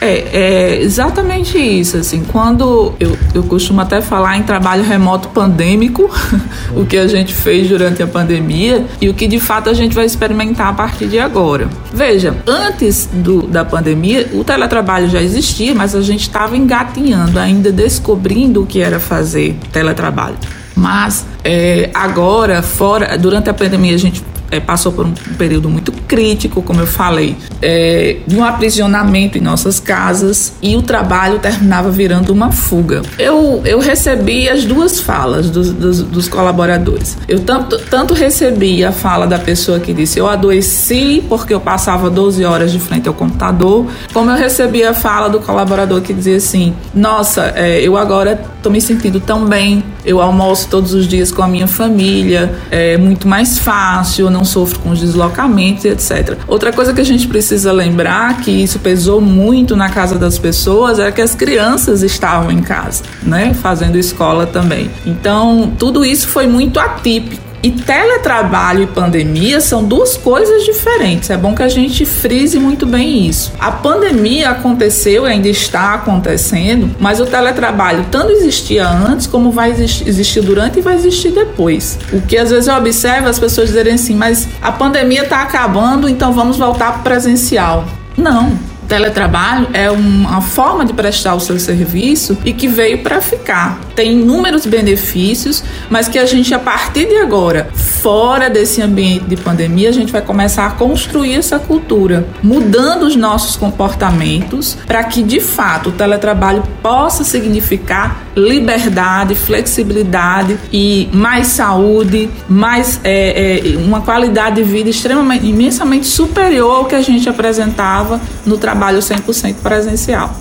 É, 0.00 0.76
é 0.76 0.82
exatamente 0.82 1.58
isso. 1.58 1.96
Assim, 1.96 2.24
quando 2.24 2.94
eu, 3.00 3.16
eu 3.34 3.42
costumo 3.42 3.80
até 3.80 4.00
falar 4.00 4.36
em 4.38 4.42
trabalho 4.42 4.82
remoto 4.82 5.28
pandêmico, 5.28 6.10
o 6.74 6.84
que 6.86 6.96
a 6.96 7.06
gente 7.06 7.32
fez 7.32 7.68
durante 7.68 8.02
a 8.02 8.06
pandemia 8.06 8.86
e 9.00 9.08
o 9.08 9.14
que 9.14 9.26
de 9.26 9.40
fato 9.40 9.68
a 9.68 9.74
gente 9.74 9.94
vai 9.94 10.04
experimentar 10.04 10.68
a 10.68 10.72
partir 10.72 11.06
de 11.06 11.18
agora. 11.18 11.68
Veja, 11.92 12.36
antes 12.46 13.08
do, 13.12 13.42
da 13.42 13.64
pandemia, 13.64 14.28
o 14.32 14.44
teletrabalho 14.44 15.08
já 15.08 15.20
existia, 15.20 15.74
mas 15.74 15.94
a 15.94 16.02
gente 16.02 16.22
estava 16.22 16.56
engatinhando, 16.56 17.38
ainda 17.38 17.72
descobrindo 17.72 18.62
o 18.62 18.66
que 18.66 18.80
era 18.80 19.00
fazer 19.00 19.56
teletrabalho. 19.72 20.36
Mas 20.76 21.26
é, 21.42 21.90
agora, 21.92 22.62
fora, 22.62 23.18
durante 23.18 23.50
a 23.50 23.54
pandemia, 23.54 23.94
a 23.94 23.98
gente 23.98 24.22
é, 24.50 24.60
passou 24.60 24.92
por 24.92 25.06
um 25.06 25.12
período 25.36 25.68
muito 25.68 25.92
crítico, 25.92 26.62
como 26.62 26.80
eu 26.80 26.86
falei, 26.86 27.36
é, 27.60 28.18
de 28.26 28.36
um 28.36 28.44
aprisionamento 28.44 29.38
em 29.38 29.40
nossas 29.40 29.78
casas 29.80 30.54
e 30.62 30.76
o 30.76 30.82
trabalho 30.82 31.38
terminava 31.38 31.90
virando 31.90 32.32
uma 32.32 32.50
fuga. 32.50 33.02
Eu, 33.18 33.62
eu 33.64 33.78
recebi 33.78 34.48
as 34.48 34.64
duas 34.64 35.00
falas 35.00 35.50
dos, 35.50 35.72
dos, 35.72 36.02
dos 36.02 36.28
colaboradores. 36.28 37.16
Eu 37.28 37.40
tanto, 37.40 37.78
tanto 37.78 38.14
recebi 38.14 38.84
a 38.84 38.92
fala 38.92 39.26
da 39.26 39.38
pessoa 39.38 39.78
que 39.78 39.92
disse 39.92 40.18
eu 40.18 40.26
adoeci 40.26 41.22
porque 41.28 41.52
eu 41.52 41.60
passava 41.60 42.10
12 42.10 42.44
horas 42.44 42.72
de 42.72 42.78
frente 42.78 43.08
ao 43.08 43.14
computador, 43.14 43.86
como 44.12 44.30
eu 44.30 44.36
recebi 44.36 44.84
a 44.84 44.94
fala 44.94 45.28
do 45.28 45.40
colaborador 45.40 46.00
que 46.00 46.12
dizia 46.12 46.36
assim: 46.36 46.74
Nossa, 46.94 47.52
é, 47.54 47.80
eu 47.80 47.96
agora 47.96 48.40
tô 48.62 48.70
me 48.70 48.80
sentindo 48.80 49.20
tão 49.20 49.44
bem, 49.46 49.82
eu 50.08 50.22
almoço 50.22 50.68
todos 50.68 50.94
os 50.94 51.06
dias 51.06 51.30
com 51.30 51.42
a 51.42 51.46
minha 51.46 51.66
família, 51.66 52.50
é 52.70 52.96
muito 52.96 53.28
mais 53.28 53.58
fácil, 53.58 54.26
eu 54.26 54.30
não 54.30 54.42
sofro 54.42 54.78
com 54.78 54.90
os 54.90 55.00
deslocamentos, 55.00 55.84
etc. 55.84 56.38
Outra 56.46 56.72
coisa 56.72 56.94
que 56.94 57.00
a 57.00 57.04
gente 57.04 57.28
precisa 57.28 57.70
lembrar, 57.72 58.40
que 58.40 58.50
isso 58.50 58.78
pesou 58.78 59.20
muito 59.20 59.76
na 59.76 59.90
casa 59.90 60.18
das 60.18 60.38
pessoas, 60.38 60.98
é 60.98 61.12
que 61.12 61.20
as 61.20 61.34
crianças 61.34 62.02
estavam 62.02 62.50
em 62.50 62.62
casa, 62.62 63.02
né, 63.22 63.52
fazendo 63.52 63.98
escola 63.98 64.46
também. 64.46 64.90
Então, 65.04 65.72
tudo 65.78 66.04
isso 66.04 66.26
foi 66.26 66.46
muito 66.46 66.80
atípico. 66.80 67.47
E 67.62 67.70
teletrabalho 67.70 68.84
e 68.84 68.86
pandemia 68.86 69.60
são 69.60 69.84
duas 69.84 70.16
coisas 70.16 70.64
diferentes. 70.64 71.30
É 71.30 71.36
bom 71.36 71.54
que 71.54 71.62
a 71.62 71.68
gente 71.68 72.04
frise 72.04 72.58
muito 72.58 72.86
bem 72.86 73.26
isso. 73.26 73.52
A 73.58 73.72
pandemia 73.72 74.50
aconteceu 74.50 75.26
e 75.26 75.30
ainda 75.30 75.48
está 75.48 75.94
acontecendo, 75.94 76.94
mas 77.00 77.20
o 77.20 77.26
teletrabalho 77.26 78.06
tanto 78.10 78.30
existia 78.30 78.88
antes 78.88 79.26
como 79.26 79.50
vai 79.50 79.70
existir 79.70 80.40
durante 80.40 80.78
e 80.78 80.82
vai 80.82 80.94
existir 80.94 81.30
depois. 81.30 81.98
O 82.12 82.20
que 82.20 82.36
às 82.36 82.50
vezes 82.50 82.68
eu 82.68 82.74
observo 82.74 83.28
as 83.28 83.38
pessoas 83.38 83.68
dizerem 83.68 83.94
assim, 83.94 84.14
mas 84.14 84.48
a 84.62 84.70
pandemia 84.70 85.22
está 85.22 85.42
acabando, 85.42 86.08
então 86.08 86.32
vamos 86.32 86.56
voltar 86.56 86.92
para 86.92 87.02
presencial. 87.02 87.84
Não, 88.16 88.58
teletrabalho 88.88 89.68
é 89.72 89.90
uma 89.90 90.40
forma 90.40 90.84
de 90.84 90.94
prestar 90.94 91.34
o 91.34 91.40
seu 91.40 91.58
serviço 91.58 92.38
e 92.44 92.52
que 92.52 92.66
veio 92.66 92.98
para 93.02 93.20
ficar. 93.20 93.78
Tem 93.94 94.12
inúmeros 94.12 94.64
benefícios, 94.64 95.62
mas 95.90 96.08
que 96.08 96.18
a 96.18 96.24
gente, 96.24 96.54
a 96.54 96.58
partir 96.58 97.06
de 97.06 97.16
agora, 97.16 97.68
fora 97.74 98.48
desse 98.48 98.80
ambiente 98.80 99.26
de 99.26 99.36
pandemia, 99.36 99.90
a 99.90 99.92
gente 99.92 100.10
vai 100.10 100.22
começar 100.22 100.66
a 100.66 100.70
construir 100.70 101.34
essa 101.34 101.58
cultura, 101.58 102.26
mudando 102.42 103.02
os 103.02 103.14
nossos 103.14 103.56
comportamentos 103.56 104.78
para 104.86 105.04
que, 105.04 105.22
de 105.22 105.40
fato, 105.40 105.90
o 105.90 105.92
teletrabalho 105.92 106.62
possa 106.82 107.22
significar 107.24 108.27
liberdade, 108.38 109.34
flexibilidade 109.34 110.58
e 110.72 111.08
mais 111.12 111.48
saúde, 111.48 112.30
mais 112.48 113.00
é, 113.04 113.58
é, 113.74 113.76
uma 113.76 114.00
qualidade 114.00 114.56
de 114.56 114.62
vida 114.62 114.88
extremamente, 114.88 115.46
imensamente 115.46 116.06
superior 116.06 116.76
ao 116.76 116.84
que 116.86 116.94
a 116.94 117.02
gente 117.02 117.28
apresentava 117.28 118.20
no 118.46 118.56
trabalho 118.56 118.78
trabalho 118.78 119.00
100% 119.00 119.56
presencial. 119.62 120.34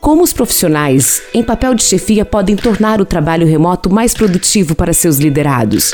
Como 0.00 0.22
os 0.22 0.32
profissionais 0.32 1.22
em 1.32 1.42
papel 1.42 1.74
de 1.74 1.82
chefia 1.82 2.24
podem 2.24 2.56
tornar 2.56 3.00
o 3.00 3.04
trabalho 3.04 3.46
remoto 3.46 3.90
mais 3.90 4.12
produtivo 4.12 4.74
para 4.74 4.92
seus 4.92 5.16
liderados? 5.16 5.92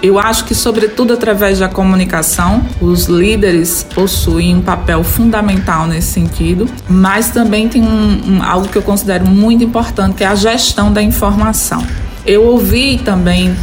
Eu 0.00 0.18
acho 0.18 0.44
que, 0.44 0.54
sobretudo 0.54 1.12
através 1.12 1.58
da 1.58 1.68
comunicação, 1.68 2.64
os 2.80 3.06
líderes 3.06 3.84
possuem 3.94 4.54
um 4.54 4.60
papel 4.60 5.02
fundamental 5.02 5.88
nesse 5.88 6.12
sentido, 6.12 6.68
mas 6.88 7.30
também 7.30 7.68
tem 7.68 7.82
um, 7.82 8.36
um, 8.36 8.42
algo 8.42 8.68
que 8.68 8.78
eu 8.78 8.82
considero 8.82 9.26
muito 9.26 9.64
importante, 9.64 10.14
que 10.14 10.24
é 10.24 10.26
a 10.28 10.36
gestão 10.36 10.92
da 10.92 11.02
informação. 11.02 11.84
Eu 12.24 12.44
ouvi 12.44 12.98
também, 12.98 13.56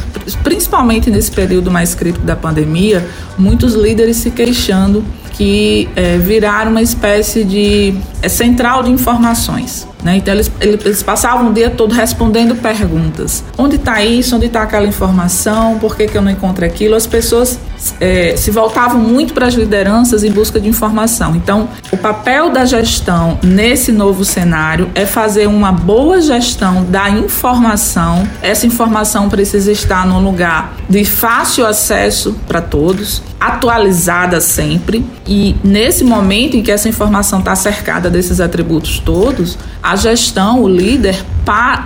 principalmente 0.44 1.10
nesse 1.10 1.32
período 1.32 1.72
mais 1.72 1.96
crítico 1.96 2.26
da 2.26 2.36
pandemia, 2.36 3.08
muitos 3.38 3.74
líderes 3.74 4.18
se 4.18 4.32
queixando 4.32 5.06
que 5.36 5.90
é, 5.96 6.18
viraram 6.18 6.72
uma 6.72 6.82
espécie 6.82 7.44
de 7.44 7.94
é, 8.22 8.30
central 8.30 8.84
de 8.84 8.92
informações. 8.92 9.86
Né? 10.06 10.18
Então 10.18 10.34
eles, 10.34 10.52
eles 10.62 11.02
passavam 11.02 11.50
o 11.50 11.54
dia 11.54 11.70
todo 11.70 11.92
respondendo 11.92 12.56
perguntas. 12.56 13.44
Onde 13.58 13.76
está 13.76 14.04
isso? 14.04 14.36
Onde 14.36 14.46
está 14.46 14.62
aquela 14.62 14.86
informação? 14.86 15.80
Por 15.80 15.98
que, 15.98 16.08
que 16.08 16.16
eu 16.16 16.22
não 16.22 16.30
encontro 16.30 16.64
aquilo? 16.64 16.96
As 16.96 17.08
pessoas 17.08 17.60
é, 18.00 18.36
se 18.38 18.52
voltavam 18.52 19.00
muito 19.00 19.34
para 19.34 19.48
as 19.48 19.56
lideranças 19.56 20.24
em 20.24 20.32
busca 20.32 20.60
de 20.60 20.70
informação. 20.70 21.36
Então, 21.36 21.68
o 21.92 21.98
papel 21.98 22.52
da 22.52 22.66
gestão 22.66 23.40
nesse 23.44 23.92
novo 23.92 24.24
cenário 24.24 24.90
é 24.94 25.08
fazer 25.08 25.48
uma 25.48 25.72
boa 25.72 26.22
gestão 26.22 26.86
da 26.86 27.10
informação. 27.10 28.28
Essa 28.44 28.68
informação 28.68 29.28
precisa 29.28 29.72
estar 29.72 30.06
num 30.06 30.24
lugar 30.24 30.76
de 30.88 31.04
fácil 31.04 31.66
acesso 31.66 32.36
para 32.48 32.62
todos, 32.62 33.24
atualizada 33.40 34.40
sempre. 34.40 35.04
E 35.28 35.56
nesse 35.64 36.04
momento 36.04 36.56
em 36.56 36.62
que 36.62 36.72
essa 36.72 36.88
informação 36.88 37.40
está 37.40 37.56
cercada 37.56 38.10
desses 38.10 38.40
atributos 38.40 39.00
todos, 39.00 39.58
a 39.82 39.96
gestão, 39.96 40.62
o 40.62 40.70
líder, 40.70 41.16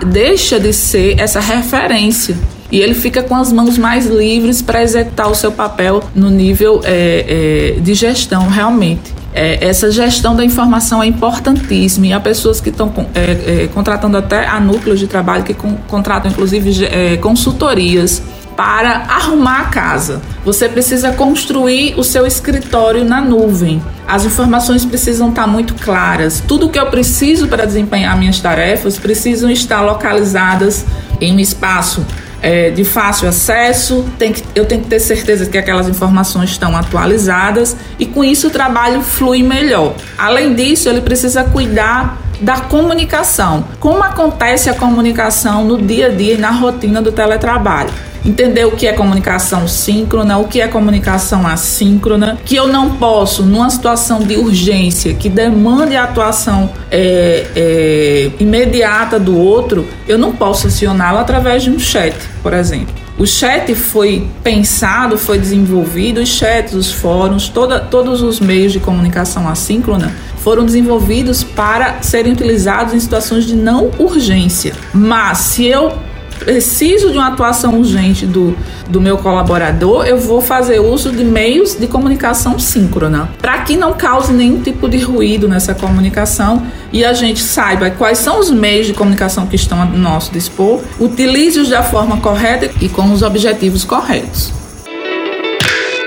deixa 0.06 0.60
de 0.60 0.72
ser 0.72 1.18
essa 1.18 1.40
referência 1.40 2.36
e 2.72 2.80
ele 2.80 2.94
fica 2.94 3.22
com 3.22 3.34
as 3.34 3.52
mãos 3.52 3.76
mais 3.76 4.06
livres 4.06 4.62
para 4.62 4.82
executar 4.82 5.28
o 5.28 5.34
seu 5.34 5.50
papel 5.50 6.02
no 6.14 6.30
nível 6.30 6.80
é, 6.84 7.74
é, 7.76 7.80
de 7.80 7.94
gestão 7.94 8.48
realmente. 8.48 9.12
É, 9.32 9.64
essa 9.64 9.90
gestão 9.90 10.34
da 10.34 10.44
informação 10.44 11.02
é 11.02 11.06
importantíssima 11.06 12.06
e 12.06 12.12
há 12.12 12.20
pessoas 12.20 12.60
que 12.60 12.68
estão 12.68 12.92
é, 13.14 13.64
é, 13.64 13.68
contratando 13.72 14.16
até 14.16 14.46
a 14.46 14.58
núcleos 14.60 14.98
de 14.98 15.06
trabalho 15.06 15.44
que 15.44 15.54
contratam 15.88 16.30
inclusive 16.30 16.84
é, 16.84 17.16
consultorias 17.16 18.22
para 18.56 19.04
arrumar 19.08 19.60
a 19.60 19.64
casa. 19.64 20.20
Você 20.44 20.68
precisa 20.68 21.12
construir 21.12 21.94
o 21.98 22.02
seu 22.02 22.26
escritório 22.26 23.04
na 23.04 23.20
nuvem. 23.20 23.82
As 24.08 24.24
informações 24.24 24.84
precisam 24.84 25.28
estar 25.28 25.46
muito 25.46 25.74
claras. 25.74 26.42
Tudo 26.46 26.68
que 26.68 26.78
eu 26.78 26.86
preciso 26.86 27.46
para 27.46 27.66
desempenhar 27.66 28.18
minhas 28.18 28.40
tarefas 28.40 28.98
precisam 28.98 29.50
estar 29.50 29.82
localizadas 29.82 30.86
em 31.20 31.34
um 31.34 31.38
espaço 31.38 32.06
é, 32.42 32.70
de 32.70 32.84
fácil 32.84 33.28
acesso, 33.28 34.06
que, 34.18 34.42
eu 34.54 34.64
tenho 34.64 34.82
que 34.82 34.88
ter 34.88 34.98
certeza 34.98 35.44
que 35.44 35.58
aquelas 35.58 35.86
informações 35.88 36.50
estão 36.50 36.74
atualizadas 36.74 37.76
e 37.98 38.06
com 38.06 38.24
isso 38.24 38.48
o 38.48 38.50
trabalho 38.50 39.02
flui 39.02 39.42
melhor. 39.42 39.94
Além 40.16 40.54
disso, 40.54 40.88
ele 40.88 41.02
precisa 41.02 41.44
cuidar 41.44 42.18
da 42.40 42.60
comunicação. 42.60 43.64
Como 43.78 44.02
acontece 44.02 44.70
a 44.70 44.74
comunicação 44.74 45.64
no 45.64 45.76
dia 45.76 46.06
a 46.06 46.08
dia 46.08 46.34
e 46.34 46.38
na 46.38 46.50
rotina 46.50 47.02
do 47.02 47.12
teletrabalho? 47.12 47.90
Entender 48.24 48.64
o 48.66 48.72
que 48.72 48.86
é 48.86 48.92
comunicação 48.92 49.66
síncrona, 49.66 50.38
o 50.38 50.44
que 50.46 50.60
é 50.60 50.68
comunicação 50.68 51.46
assíncrona, 51.46 52.38
que 52.44 52.56
eu 52.56 52.68
não 52.68 52.96
posso, 52.96 53.42
numa 53.42 53.70
situação 53.70 54.20
de 54.20 54.36
urgência 54.36 55.14
que 55.14 55.28
demande 55.28 55.96
a 55.96 56.04
atuação 56.04 56.70
é, 56.90 57.46
é, 57.56 58.30
imediata 58.38 59.18
do 59.18 59.36
outro, 59.36 59.86
eu 60.06 60.18
não 60.18 60.32
posso 60.32 60.66
acioná-lo 60.66 61.18
através 61.18 61.62
de 61.62 61.70
um 61.70 61.78
chat, 61.78 62.14
por 62.42 62.52
exemplo. 62.52 62.94
O 63.18 63.26
chat 63.26 63.74
foi 63.74 64.26
pensado, 64.42 65.18
foi 65.18 65.38
desenvolvido, 65.38 66.22
os 66.22 66.28
chats, 66.30 66.72
os 66.72 66.90
fóruns, 66.90 67.48
toda, 67.48 67.78
todos 67.78 68.22
os 68.22 68.40
meios 68.40 68.72
de 68.72 68.80
comunicação 68.80 69.46
assíncrona 69.46 70.10
foram 70.38 70.64
desenvolvidos 70.64 71.44
para 71.44 72.00
serem 72.00 72.32
utilizados 72.32 72.94
em 72.94 73.00
situações 73.00 73.44
de 73.44 73.54
não 73.54 73.90
urgência. 73.98 74.72
Mas 74.94 75.36
se 75.38 75.66
eu 75.66 75.92
preciso 76.40 77.12
de 77.12 77.18
uma 77.18 77.28
atuação 77.28 77.78
urgente 77.78 78.26
do, 78.26 78.56
do 78.88 79.00
meu 79.00 79.18
colaborador, 79.18 80.06
eu 80.06 80.18
vou 80.18 80.40
fazer 80.40 80.80
uso 80.80 81.12
de 81.12 81.22
meios 81.22 81.74
de 81.74 81.86
comunicação 81.86 82.58
síncrona, 82.58 83.30
para 83.40 83.58
que 83.58 83.76
não 83.76 83.92
cause 83.92 84.32
nenhum 84.32 84.60
tipo 84.60 84.88
de 84.88 84.98
ruído 84.98 85.48
nessa 85.48 85.74
comunicação 85.74 86.66
e 86.92 87.04
a 87.04 87.12
gente 87.12 87.40
saiba 87.40 87.90
quais 87.90 88.18
são 88.18 88.40
os 88.40 88.50
meios 88.50 88.86
de 88.86 88.94
comunicação 88.94 89.46
que 89.46 89.56
estão 89.56 89.80
a 89.80 89.84
nosso 89.84 90.32
dispor, 90.32 90.80
utilize-os 90.98 91.68
da 91.68 91.82
forma 91.82 92.16
correta 92.18 92.70
e 92.80 92.88
com 92.88 93.12
os 93.12 93.22
objetivos 93.22 93.84
corretos. 93.84 94.52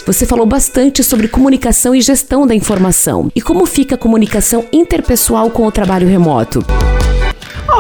Você 0.06 0.26
falou 0.26 0.46
bastante 0.46 1.02
sobre 1.02 1.30
comunicação 1.30 1.96
e 1.96 2.02
gestão 2.02 2.46
da 2.46 2.54
informação. 2.54 3.32
E 3.34 3.42
como 3.42 3.66
fica 3.66 3.96
a 3.96 3.98
comunicação 3.98 4.66
interpessoal 4.74 5.50
com 5.50 5.66
o 5.66 5.72
trabalho 5.72 6.08
remoto? 6.08 6.66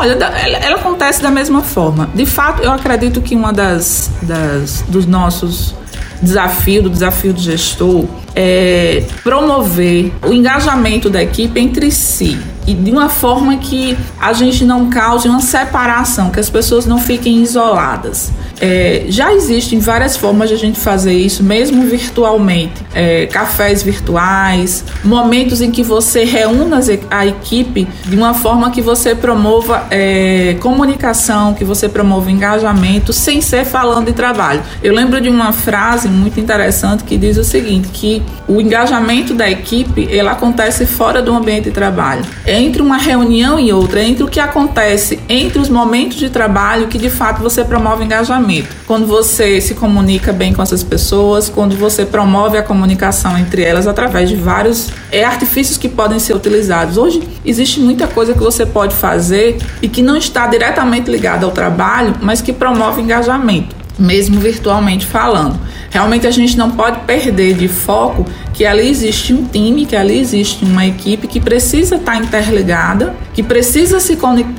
Olha, 0.04 0.12
ela, 0.12 0.58
ela, 0.58 0.76
acontece 0.76 1.24
da 1.24 1.32
mesma 1.32 1.62
forma. 1.62 2.10
De 2.14 2.26
fato, 2.26 2.62
eu 2.62 2.72
acredito 2.74 3.22
que 3.22 3.36
uma 3.36 3.54
das, 3.54 4.12
das 4.22 4.84
dos 4.90 5.06
nossos 5.06 5.74
desafios, 6.22 6.84
do 6.84 6.90
desafio 6.90 7.34
do 7.34 7.40
gestor, 7.40 8.06
é 8.36 9.04
promover 9.24 10.12
o 10.25 10.34
engajamento 10.34 11.10
da 11.10 11.22
equipe 11.22 11.60
entre 11.60 11.92
si 11.92 12.38
e 12.66 12.74
de 12.74 12.92
uma 12.92 13.10
forma 13.10 13.58
que 13.58 13.98
a 14.20 14.34
gente 14.34 14.63
não 14.63 14.90
cause 14.90 15.28
uma 15.28 15.42
separação, 15.42 16.30
que 16.30 16.40
as 16.40 16.50
pessoas 16.50 16.86
não 16.86 16.98
fiquem 16.98 17.42
isoladas. 17.42 18.32
É, 18.62 19.06
já 19.10 19.34
existem 19.34 19.80
várias 19.80 20.16
formas 20.16 20.48
de 20.48 20.56
a 20.56 20.58
gente 20.58 20.80
fazer 20.80 21.13
isso, 21.13 21.44
mesmo 21.44 21.84
virtualmente. 21.84 22.82
É, 22.94 23.25
cafés 23.25 23.84
virtuais, 23.84 24.86
momentos 25.04 25.62
em 25.62 25.72
que 25.72 25.84
você 25.84 26.24
reúna 26.24 26.80
a 27.10 27.25
equipe 27.25 27.88
de 28.06 28.16
uma 28.16 28.34
forma 28.34 28.72
que 28.72 28.82
você 28.82 29.13
promova 29.13 29.86
é, 29.92 30.56
comunicação, 30.62 31.54
que 31.54 31.66
você 31.66 31.90
promova 31.90 32.32
engajamento, 32.32 33.12
sem 33.12 33.42
ser 33.42 33.66
falando 33.66 34.06
de 34.06 34.13
trabalho. 34.13 34.62
Eu 34.82 34.94
lembro 34.94 35.20
de 35.20 35.30
uma 35.30 35.52
frase 35.52 36.08
muito 36.08 36.40
interessante 36.40 37.04
que 37.04 37.18
diz 37.18 37.38
o 37.38 37.44
seguinte, 37.44 37.90
que 37.92 38.23
o 38.48 38.60
engajamento 38.60 39.34
da 39.34 39.50
equipe, 39.50 40.08
ele 40.10 40.27
acontece 40.27 40.86
fora 40.86 41.22
do 41.22 41.34
ambiente 41.34 41.65
de 41.65 41.72
trabalho. 41.72 42.24
Entre 42.46 42.82
uma 42.82 42.98
reunião 42.98 43.60
e 43.60 43.72
outra, 43.72 44.03
entre 44.03 44.24
o 44.24 44.27
que 44.27 44.39
acontece 44.39 45.20
entre 45.30 45.60
os 45.60 45.70
momentos 45.70 46.18
de 46.18 46.30
trabalho 46.30 46.88
que 46.88 46.98
de 46.98 47.10
fato 47.10 47.42
você 47.42 47.63
promove 47.63 48.03
engajamento. 48.03 48.68
Quando 48.86 49.08
você 49.08 49.62
se 49.62 49.74
comunica 49.74 50.34
bem 50.34 50.53
com 50.53 50.62
essas 50.62 50.84
pessoas, 50.84 51.50
quando 51.50 51.75
você 51.75 52.06
promove 52.06 52.58
a 52.58 52.63
comunicação 52.63 53.38
entre 53.38 53.63
elas 53.63 53.88
através 53.88 54.30
de 54.30 54.36
vários 54.36 54.89
é, 55.12 55.24
artifícios 55.24 55.77
que 55.77 55.88
podem 55.88 56.20
ser 56.20 56.36
utilizados. 56.36 56.98
Hoje 56.98 57.22
existe 57.46 57.80
muita 57.80 58.08
coisa 58.08 58.34
que 58.34 58.39
você 58.39 58.65
pode 58.65 58.96
fazer 58.96 59.58
e 59.82 59.88
que 59.88 60.01
não 60.01 60.18
está 60.18 60.48
diretamente 60.48 61.10
ligada 61.10 61.46
ao 61.46 61.51
trabalho, 61.51 62.15
mas 62.22 62.42
que 62.42 62.51
promove 62.51 63.01
engajamento 63.01 63.84
mesmo 63.98 64.39
virtualmente 64.39 65.06
falando. 65.06 65.60
Realmente 65.94 66.26
a 66.26 66.32
gente 66.32 66.58
não 66.58 66.72
pode 66.72 67.02
perder 67.02 67.54
de 67.54 67.68
foco 67.68 68.26
que 68.52 68.66
ali 68.66 68.90
existe 68.90 69.32
um 69.32 69.46
time, 69.46 69.86
que 69.86 69.96
ali 69.96 70.20
existe 70.20 70.66
uma 70.66 70.88
equipe 70.88 71.28
que 71.28 71.40
precisa 71.40 71.98
estar 71.98 72.16
interligada, 72.18 73.16
que 73.32 73.44
precisa 73.44 74.00
se 74.00 74.18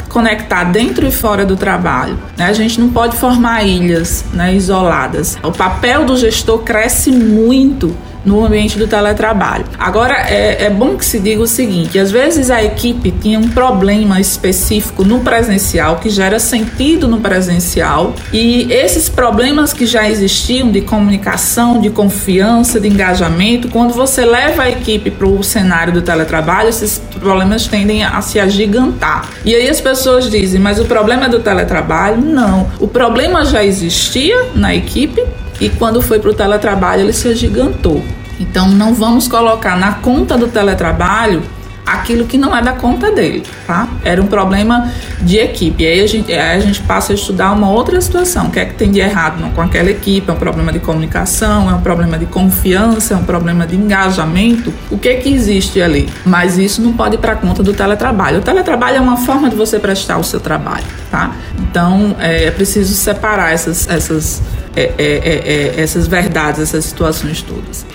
conectar 0.09 0.63
dentro 0.63 1.05
e 1.05 1.11
fora 1.11 1.45
do 1.45 1.57
trabalho. 1.57 2.17
Né? 2.37 2.47
A 2.47 2.53
gente 2.53 2.81
não 2.81 2.91
pode 2.91 3.17
formar 3.17 3.65
ilhas 3.65 4.25
né, 4.33 4.55
isoladas. 4.55 5.37
O 5.43 5.51
papel 5.51 6.05
do 6.05 6.17
gestor 6.17 6.59
cresce 6.61 7.11
muito 7.11 7.97
no 8.25 8.45
ambiente 8.45 8.79
do 8.79 8.87
teletrabalho. 8.87 9.65
Agora, 9.79 10.15
é, 10.29 10.65
é 10.65 10.71
bom 10.71 10.97
que 10.97 11.05
se 11.05 11.19
diga 11.19 11.43
o 11.43 11.47
seguinte: 11.47 11.99
às 11.99 12.11
vezes 12.11 12.51
a 12.51 12.63
equipe 12.63 13.11
tinha 13.11 13.39
um 13.39 13.49
problema 13.49 14.21
específico 14.21 15.05
no 15.05 15.21
presencial 15.21 15.97
que 15.97 16.09
gera 16.09 16.39
sentido 16.39 17.07
no 17.07 17.21
presencial 17.21 18.15
e 18.33 18.73
esses 18.73 19.09
problemas 19.09 19.73
que 19.73 19.87
já 19.87 20.09
existiam 20.09 20.71
de 20.71 20.81
comunicação, 20.81 21.81
de 21.81 21.91
confiança, 21.91 22.81
de 22.81 22.89
engajamento, 22.89 23.69
quando 23.69 23.93
você 23.93 24.25
leva 24.25 24.65
a 24.65 24.71
equipe 24.71 25.11
para 25.11 25.27
o 25.27 25.43
cenário 25.43 25.93
do 25.93 26.03
teletrabalho, 26.03 26.69
esses 26.69 26.99
problemas 27.19 27.67
tendem 27.67 28.05
a 28.05 28.21
se 28.21 28.39
agigantar. 28.39 29.29
E 29.45 29.55
aí 29.55 29.69
as 29.69 29.81
pessoas 29.81 30.31
dizem, 30.31 30.61
mas 30.61 30.79
o 30.79 30.85
problema 30.85 31.27
é 31.27 31.29
do 31.29 31.41
teletrabalho? 31.41 32.21
Não. 32.21 32.71
O 32.79 32.89
problema 32.89 33.45
já 33.45 33.65
existia 33.65 34.47
na 34.55 34.75
equipe 34.75 35.23
e 35.61 35.69
quando 35.69 36.01
foi 36.03 36.19
para 36.19 36.31
o 36.31 36.35
teletrabalho 36.35 37.03
ele 37.03 37.13
se 37.13 37.29
agigantou. 37.29 38.05
Então 38.39 38.69
não 38.69 38.95
vamos 38.95 39.29
colocar 39.29 39.77
na 39.77 39.95
conta 39.95 40.37
do 40.37 40.49
teletrabalho 40.49 41.43
aquilo 41.85 42.25
que 42.25 42.39
não 42.39 42.57
é 42.57 42.63
da 42.63 42.73
conta 42.73 43.11
dele, 43.11 43.43
tá? 43.67 43.89
Era 44.03 44.21
um 44.23 44.27
problema 44.27 44.91
de 45.21 45.37
equipe. 45.37 45.87
Aí 45.87 46.01
a 46.01 46.07
gente, 46.07 46.33
aí 46.33 46.57
a 46.57 46.61
gente 46.61 46.81
passa 46.83 47.13
a 47.13 47.15
estudar 47.15 47.53
uma 47.53 47.71
outra 47.71 48.01
situação. 48.01 48.47
O 48.47 48.51
que 48.51 48.59
é 48.59 48.65
que 48.65 48.75
tem 48.75 48.91
de 48.91 49.01
errado 49.01 49.43
com 49.55 49.61
aquela 49.61 49.91
equipe? 49.91 50.29
É 50.29 50.33
um 50.33 50.37
problema 50.37 50.73
de 50.73 50.79
comunicação, 50.79 51.71
é 51.71 51.75
um 51.75 51.81
problema 51.81 52.19
de 52.19 52.27
confiança, 52.27 53.15
é 53.15 53.17
um 53.17 53.25
problema 53.25 53.67
de 53.67 53.77
engajamento. 53.77 54.73
O 54.91 54.97
que 54.97 55.09
é 55.09 55.15
que 55.17 55.29
existe 55.29 55.83
ali? 55.83 56.09
Mas 56.25 56.57
isso 56.57 56.81
não 56.81 56.95
pode 56.95 57.17
ir 57.17 57.19
para 57.19 57.37
conta 57.37 57.63
do 57.63 57.75
teletrabalho. 57.75 58.39
O 58.39 58.43
teletrabalho 58.43 58.97
é 58.97 59.01
uma 59.01 59.19
forma 59.19 59.51
de 59.51 59.57
você 59.57 59.79
prestar 59.79 60.19
o 60.19 60.25
seu 60.25 60.41
trabalho, 60.41 60.85
tá? 61.11 61.33
Então 61.59 62.17
é, 62.19 62.45
é 62.45 62.51
preciso 62.51 62.95
separar 62.95 63.53
essas, 63.53 63.89
essas 63.89 64.43
é, 64.77 64.93
é, 64.99 65.05
é, 65.05 65.75
é, 65.77 65.81
essas 65.81 66.07
verdades, 66.07 66.61
essas 66.61 66.85
situações 66.85 67.43
todas. 67.43 67.87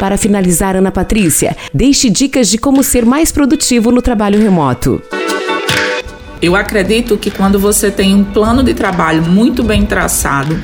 Para 0.00 0.16
finalizar, 0.16 0.74
Ana 0.74 0.90
Patrícia, 0.90 1.56
deixe 1.72 2.10
dicas 2.10 2.48
de 2.48 2.58
como 2.58 2.82
ser 2.82 3.04
mais 3.04 3.30
produtivo 3.30 3.92
no 3.92 4.02
trabalho 4.02 4.40
remoto. 4.40 5.00
Eu 6.40 6.56
acredito 6.56 7.16
que 7.16 7.30
quando 7.30 7.56
você 7.58 7.88
tem 7.88 8.14
um 8.14 8.24
plano 8.24 8.64
de 8.64 8.74
trabalho 8.74 9.22
muito 9.22 9.62
bem 9.62 9.86
traçado, 9.86 10.60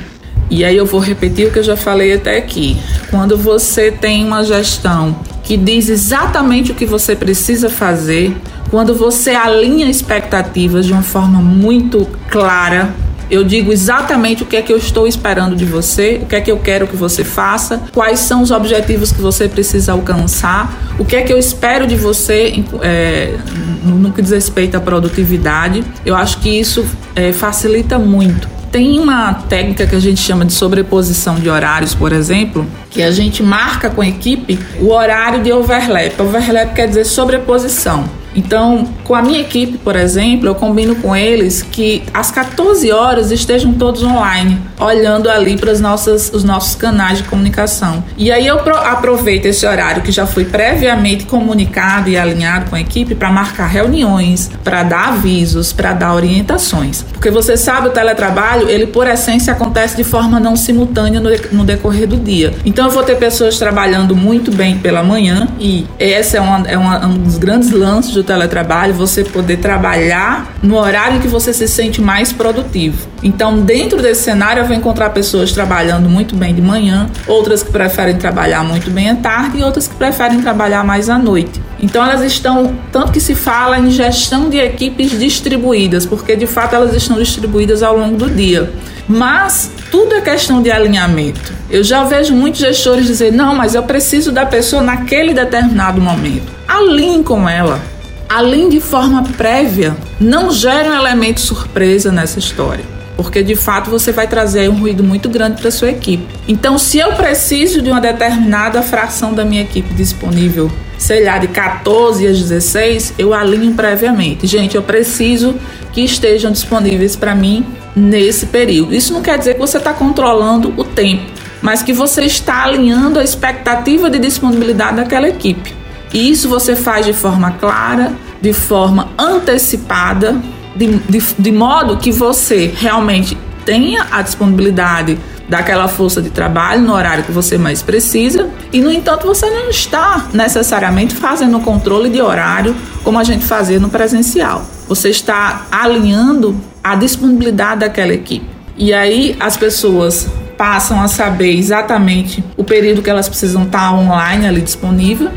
e 0.49 0.65
aí 0.65 0.75
eu 0.75 0.85
vou 0.85 0.99
repetir 0.99 1.47
o 1.47 1.51
que 1.51 1.59
eu 1.59 1.63
já 1.63 1.77
falei 1.77 2.13
até 2.13 2.37
aqui, 2.37 2.75
quando 3.09 3.37
você 3.37 3.91
tem 3.91 4.25
uma 4.25 4.43
gestão 4.43 5.15
que 5.43 5.55
diz 5.55 5.87
exatamente 5.87 6.71
o 6.73 6.75
que 6.75 6.85
você 6.85 7.15
precisa 7.15 7.69
fazer, 7.69 8.35
quando 8.69 8.93
você 8.93 9.31
alinha 9.31 9.89
expectativas 9.89 10.85
de 10.85 10.91
uma 10.91 11.01
forma 11.01 11.39
muito 11.39 12.05
clara, 12.29 12.93
eu 13.29 13.43
digo 13.43 13.71
exatamente 13.71 14.43
o 14.43 14.45
que 14.45 14.55
é 14.55 14.61
que 14.61 14.71
eu 14.71 14.77
estou 14.77 15.07
esperando 15.07 15.55
de 15.55 15.65
você, 15.65 16.19
o 16.21 16.25
que 16.25 16.35
é 16.35 16.41
que 16.41 16.51
eu 16.51 16.57
quero 16.57 16.87
que 16.87 16.95
você 16.95 17.23
faça, 17.23 17.81
quais 17.93 18.19
são 18.19 18.41
os 18.41 18.51
objetivos 18.51 19.11
que 19.11 19.21
você 19.21 19.47
precisa 19.47 19.91
alcançar, 19.91 20.95
o 20.97 21.05
que 21.05 21.15
é 21.15 21.21
que 21.21 21.31
eu 21.31 21.37
espero 21.37 21.85
de 21.85 21.95
você 21.95 22.63
é, 22.81 23.35
no 23.83 24.11
que 24.11 24.21
diz 24.21 24.31
respeito 24.31 24.75
à 24.75 24.79
produtividade. 24.79 25.83
Eu 26.05 26.15
acho 26.15 26.39
que 26.39 26.49
isso 26.49 26.85
é, 27.15 27.31
facilita 27.31 27.97
muito. 27.97 28.47
Tem 28.71 28.99
uma 28.99 29.33
técnica 29.33 29.87
que 29.87 29.95
a 29.95 29.99
gente 29.99 30.21
chama 30.21 30.45
de 30.45 30.53
sobreposição 30.53 31.35
de 31.35 31.49
horários, 31.49 31.95
por 31.95 32.13
exemplo, 32.13 32.67
que 32.91 33.01
a 33.01 33.09
gente 33.09 33.41
marca 33.41 33.89
com 33.89 34.01
a 34.01 34.07
equipe 34.07 34.59
o 34.79 34.91
horário 34.91 35.41
de 35.41 35.51
overlap. 35.51 36.19
Overlap 36.19 36.75
quer 36.75 36.87
dizer 36.87 37.05
sobreposição. 37.05 38.18
Então, 38.35 38.87
com 39.03 39.15
a 39.15 39.21
minha 39.21 39.41
equipe, 39.41 39.77
por 39.77 39.95
exemplo, 39.95 40.47
eu 40.47 40.55
combino 40.55 40.95
com 40.95 41.15
eles 41.15 41.61
que 41.61 42.03
às 42.13 42.31
14 42.31 42.91
horas 42.91 43.31
estejam 43.31 43.73
todos 43.73 44.03
online, 44.03 44.59
olhando 44.79 45.29
ali 45.29 45.57
para 45.57 45.71
os 45.71 45.79
nossos 45.79 46.75
canais 46.75 47.19
de 47.19 47.23
comunicação. 47.25 48.03
E 48.17 48.31
aí 48.31 48.45
eu 48.47 48.59
aproveito 48.59 49.45
esse 49.45 49.65
horário 49.65 50.01
que 50.01 50.11
já 50.11 50.25
foi 50.25 50.45
previamente 50.45 51.25
comunicado 51.25 52.09
e 52.09 52.17
alinhado 52.17 52.69
com 52.69 52.75
a 52.75 52.81
equipe 52.81 53.15
para 53.15 53.31
marcar 53.31 53.67
reuniões, 53.67 54.49
para 54.63 54.83
dar 54.83 55.09
avisos, 55.09 55.73
para 55.73 55.93
dar 55.93 56.13
orientações. 56.13 57.01
Porque 57.01 57.31
você 57.31 57.57
sabe, 57.57 57.87
o 57.87 57.91
teletrabalho, 57.91 58.69
ele 58.69 58.87
por 58.87 59.07
essência 59.07 59.53
acontece 59.53 59.97
de 59.97 60.03
forma 60.03 60.39
não 60.39 60.55
simultânea 60.55 61.19
no, 61.19 61.29
no 61.51 61.63
decorrer 61.63 62.07
do 62.07 62.17
dia. 62.17 62.53
Então 62.65 62.85
eu 62.85 62.91
vou 62.91 63.03
ter 63.03 63.15
pessoas 63.17 63.57
trabalhando 63.57 64.15
muito 64.15 64.51
bem 64.51 64.77
pela 64.77 65.03
manhã 65.03 65.47
e 65.59 65.85
esse 65.99 66.37
é, 66.37 66.41
uma, 66.41 66.67
é 66.67 66.77
uma, 66.77 67.05
um 67.05 67.17
dos 67.17 67.37
grandes 67.37 67.71
lances 67.71 68.18
do 68.19 68.23
teletrabalho, 68.23 68.93
você 68.93 69.23
poder 69.23 69.57
trabalhar 69.57 70.53
no 70.61 70.77
horário 70.77 71.21
que 71.21 71.27
você 71.27 71.53
se 71.53 71.67
sente 71.67 72.01
mais 72.01 72.33
produtivo. 72.33 73.07
Então, 73.23 73.59
dentro 73.59 74.01
desse 74.01 74.23
cenário, 74.23 74.61
eu 74.61 74.65
vou 74.65 74.75
encontrar 74.75 75.09
pessoas 75.11 75.51
trabalhando 75.51 76.09
muito 76.09 76.35
bem 76.35 76.53
de 76.53 76.61
manhã, 76.61 77.09
outras 77.27 77.63
que 77.63 77.71
preferem 77.71 78.17
trabalhar 78.17 78.63
muito 78.63 78.91
bem 78.91 79.09
à 79.09 79.15
tarde 79.15 79.59
e 79.59 79.63
outras 79.63 79.87
que 79.87 79.95
preferem 79.95 80.41
trabalhar 80.41 80.83
mais 80.83 81.09
à 81.09 81.17
noite. 81.17 81.61
Então, 81.81 82.03
elas 82.03 82.21
estão, 82.21 82.75
tanto 82.91 83.11
que 83.11 83.19
se 83.19 83.35
fala 83.35 83.79
em 83.79 83.89
gestão 83.89 84.49
de 84.49 84.57
equipes 84.57 85.17
distribuídas, 85.17 86.05
porque 86.05 86.35
de 86.35 86.45
fato 86.45 86.75
elas 86.75 86.93
estão 86.93 87.17
distribuídas 87.17 87.81
ao 87.81 87.97
longo 87.97 88.17
do 88.17 88.29
dia. 88.29 88.69
Mas 89.07 89.71
tudo 89.89 90.13
é 90.13 90.21
questão 90.21 90.61
de 90.61 90.69
alinhamento. 90.69 91.51
Eu 91.69 91.83
já 91.83 92.03
vejo 92.03 92.35
muitos 92.35 92.59
gestores 92.59 93.07
dizer: 93.07 93.31
não, 93.31 93.55
mas 93.55 93.73
eu 93.73 93.81
preciso 93.81 94.31
da 94.31 94.45
pessoa 94.45 94.83
naquele 94.83 95.33
determinado 95.33 95.99
momento. 95.99 96.51
Alinhe 96.67 97.23
com 97.23 97.49
ela 97.49 97.81
além 98.29 98.69
de 98.69 98.79
forma 98.79 99.23
prévia, 99.35 99.97
não 100.19 100.51
gera 100.51 100.91
um 100.91 100.95
elemento 100.95 101.41
surpresa 101.41 102.11
nessa 102.11 102.37
história. 102.37 102.85
Porque 103.17 103.43
de 103.43 103.55
fato 103.55 103.89
você 103.89 104.13
vai 104.13 104.27
trazer 104.27 104.69
um 104.69 104.75
ruído 104.75 105.03
muito 105.03 105.27
grande 105.27 105.59
para 105.59 105.71
sua 105.71 105.89
equipe. 105.89 106.25
Então, 106.47 106.77
se 106.77 106.99
eu 106.99 107.13
preciso 107.13 107.81
de 107.81 107.89
uma 107.89 107.99
determinada 107.99 108.81
fração 108.81 109.33
da 109.33 109.43
minha 109.43 109.63
equipe 109.63 109.93
disponível, 109.93 110.71
sei 110.97 111.25
lá, 111.25 111.37
de 111.37 111.47
14 111.47 112.25
às 112.27 112.37
16, 112.37 113.15
eu 113.17 113.33
alinho 113.33 113.73
previamente. 113.73 114.47
Gente, 114.47 114.75
eu 114.75 114.83
preciso 114.83 115.55
que 115.91 116.01
estejam 116.01 116.51
disponíveis 116.51 117.15
para 117.15 117.35
mim 117.35 117.65
nesse 117.95 118.45
período. 118.45 118.93
Isso 118.93 119.11
não 119.11 119.21
quer 119.21 119.37
dizer 119.37 119.55
que 119.55 119.59
você 119.59 119.79
está 119.79 119.91
controlando 119.91 120.73
o 120.77 120.83
tempo, 120.85 121.23
mas 121.61 121.83
que 121.83 121.91
você 121.91 122.23
está 122.23 122.63
alinhando 122.63 123.19
a 123.19 123.23
expectativa 123.23 124.09
de 124.09 124.19
disponibilidade 124.19 124.97
daquela 124.97 125.27
equipe. 125.27 125.78
E 126.13 126.29
isso 126.29 126.49
você 126.49 126.75
faz 126.75 127.05
de 127.05 127.13
forma 127.13 127.51
clara, 127.51 128.13
de 128.41 128.53
forma 128.53 129.09
antecipada, 129.17 130.39
de, 130.75 130.97
de, 130.97 131.23
de 131.37 131.51
modo 131.51 131.97
que 131.97 132.11
você 132.11 132.73
realmente 132.75 133.37
tenha 133.65 134.07
a 134.11 134.21
disponibilidade 134.21 135.17
daquela 135.47 135.87
força 135.87 136.21
de 136.21 136.29
trabalho 136.29 136.81
no 136.81 136.93
horário 136.93 137.23
que 137.23 137.31
você 137.31 137.57
mais 137.57 137.81
precisa 137.81 138.49
e 138.71 138.81
no 138.81 138.91
entanto 138.91 139.25
você 139.25 139.49
não 139.49 139.69
está 139.69 140.27
necessariamente 140.31 141.15
fazendo 141.15 141.57
o 141.57 141.61
controle 141.61 142.07
de 142.09 142.21
horário 142.21 142.75
como 143.03 143.17
a 143.17 143.23
gente 143.23 143.43
fazia 143.43 143.79
no 143.79 143.89
presencial. 143.89 144.63
Você 144.87 145.09
está 145.09 145.65
alinhando 145.71 146.55
a 146.83 146.95
disponibilidade 146.95 147.81
daquela 147.81 148.13
equipe. 148.13 148.45
E 148.77 148.93
aí 148.93 149.35
as 149.39 149.57
pessoas 149.57 150.27
passam 150.55 151.01
a 151.01 151.07
saber 151.07 151.57
exatamente 151.57 152.43
o 152.55 152.63
período 152.63 153.01
que 153.01 153.09
elas 153.09 153.27
precisam 153.27 153.63
estar 153.63 153.93
online 153.93 154.47
ali 154.47 154.61
disponível 154.61 155.31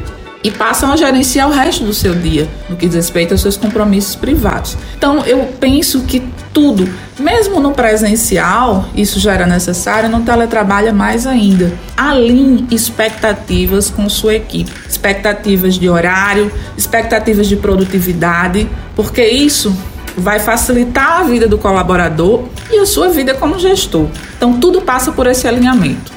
e 0.45 0.51
passam 0.51 0.93
a 0.93 0.97
gerenciar 0.97 1.49
o 1.49 1.53
resto 1.53 1.85
do 1.85 1.95
seu 1.95 2.15
dia, 2.15 2.49
no 2.69 2.77
que 2.77 2.87
diz 2.87 2.97
respeito 2.97 3.33
aos 3.33 3.41
seus 3.41 3.57
compromissos 3.57 4.17
privados. 4.17 4.77
Então, 4.97 5.25
eu 5.25 5.49
penso 5.61 6.01
que 6.03 6.23
tudo, 6.53 6.89
mesmo 7.19 7.61
no 7.61 7.73
presencial, 7.73 8.87
isso 8.95 9.19
já 9.19 9.35
era 9.35 9.47
necessário, 9.47 10.09
no 10.09 10.21
teletrabalho 10.23 10.89
é 10.89 10.93
mais 10.93 11.27
ainda. 11.27 11.73
Alinhe 11.97 12.67
expectativas 12.71 13.89
com 13.89 14.09
sua 14.09 14.35
equipe, 14.35 14.71
expectativas 14.89 15.75
de 15.75 15.89
horário, 15.89 16.53
expectativas 16.77 17.47
de 17.47 17.57
produtividade, 17.57 18.69
porque 18.95 19.27
isso 19.27 19.75
vai 20.17 20.39
facilitar 20.39 21.21
a 21.21 21.23
vida 21.23 21.49
do 21.49 21.57
colaborador 21.57 22.45
e 22.71 22.79
a 22.79 22.87
sua 22.87 23.09
vida 23.09 23.35
como 23.35 23.59
gestor. 23.59 24.09
Então, 24.37 24.59
tudo 24.59 24.83
passa 24.83 25.13
por 25.13 25.27
esse 25.27 25.49
alinhamento. 25.49 26.12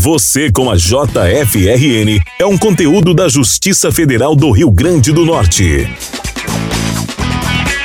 Você 0.00 0.52
com 0.52 0.70
a 0.70 0.76
JFRN 0.76 2.20
é 2.38 2.46
um 2.46 2.56
conteúdo 2.56 3.12
da 3.12 3.28
Justiça 3.28 3.90
Federal 3.90 4.36
do 4.36 4.52
Rio 4.52 4.70
Grande 4.70 5.10
do 5.10 5.24
Norte. 5.24 5.92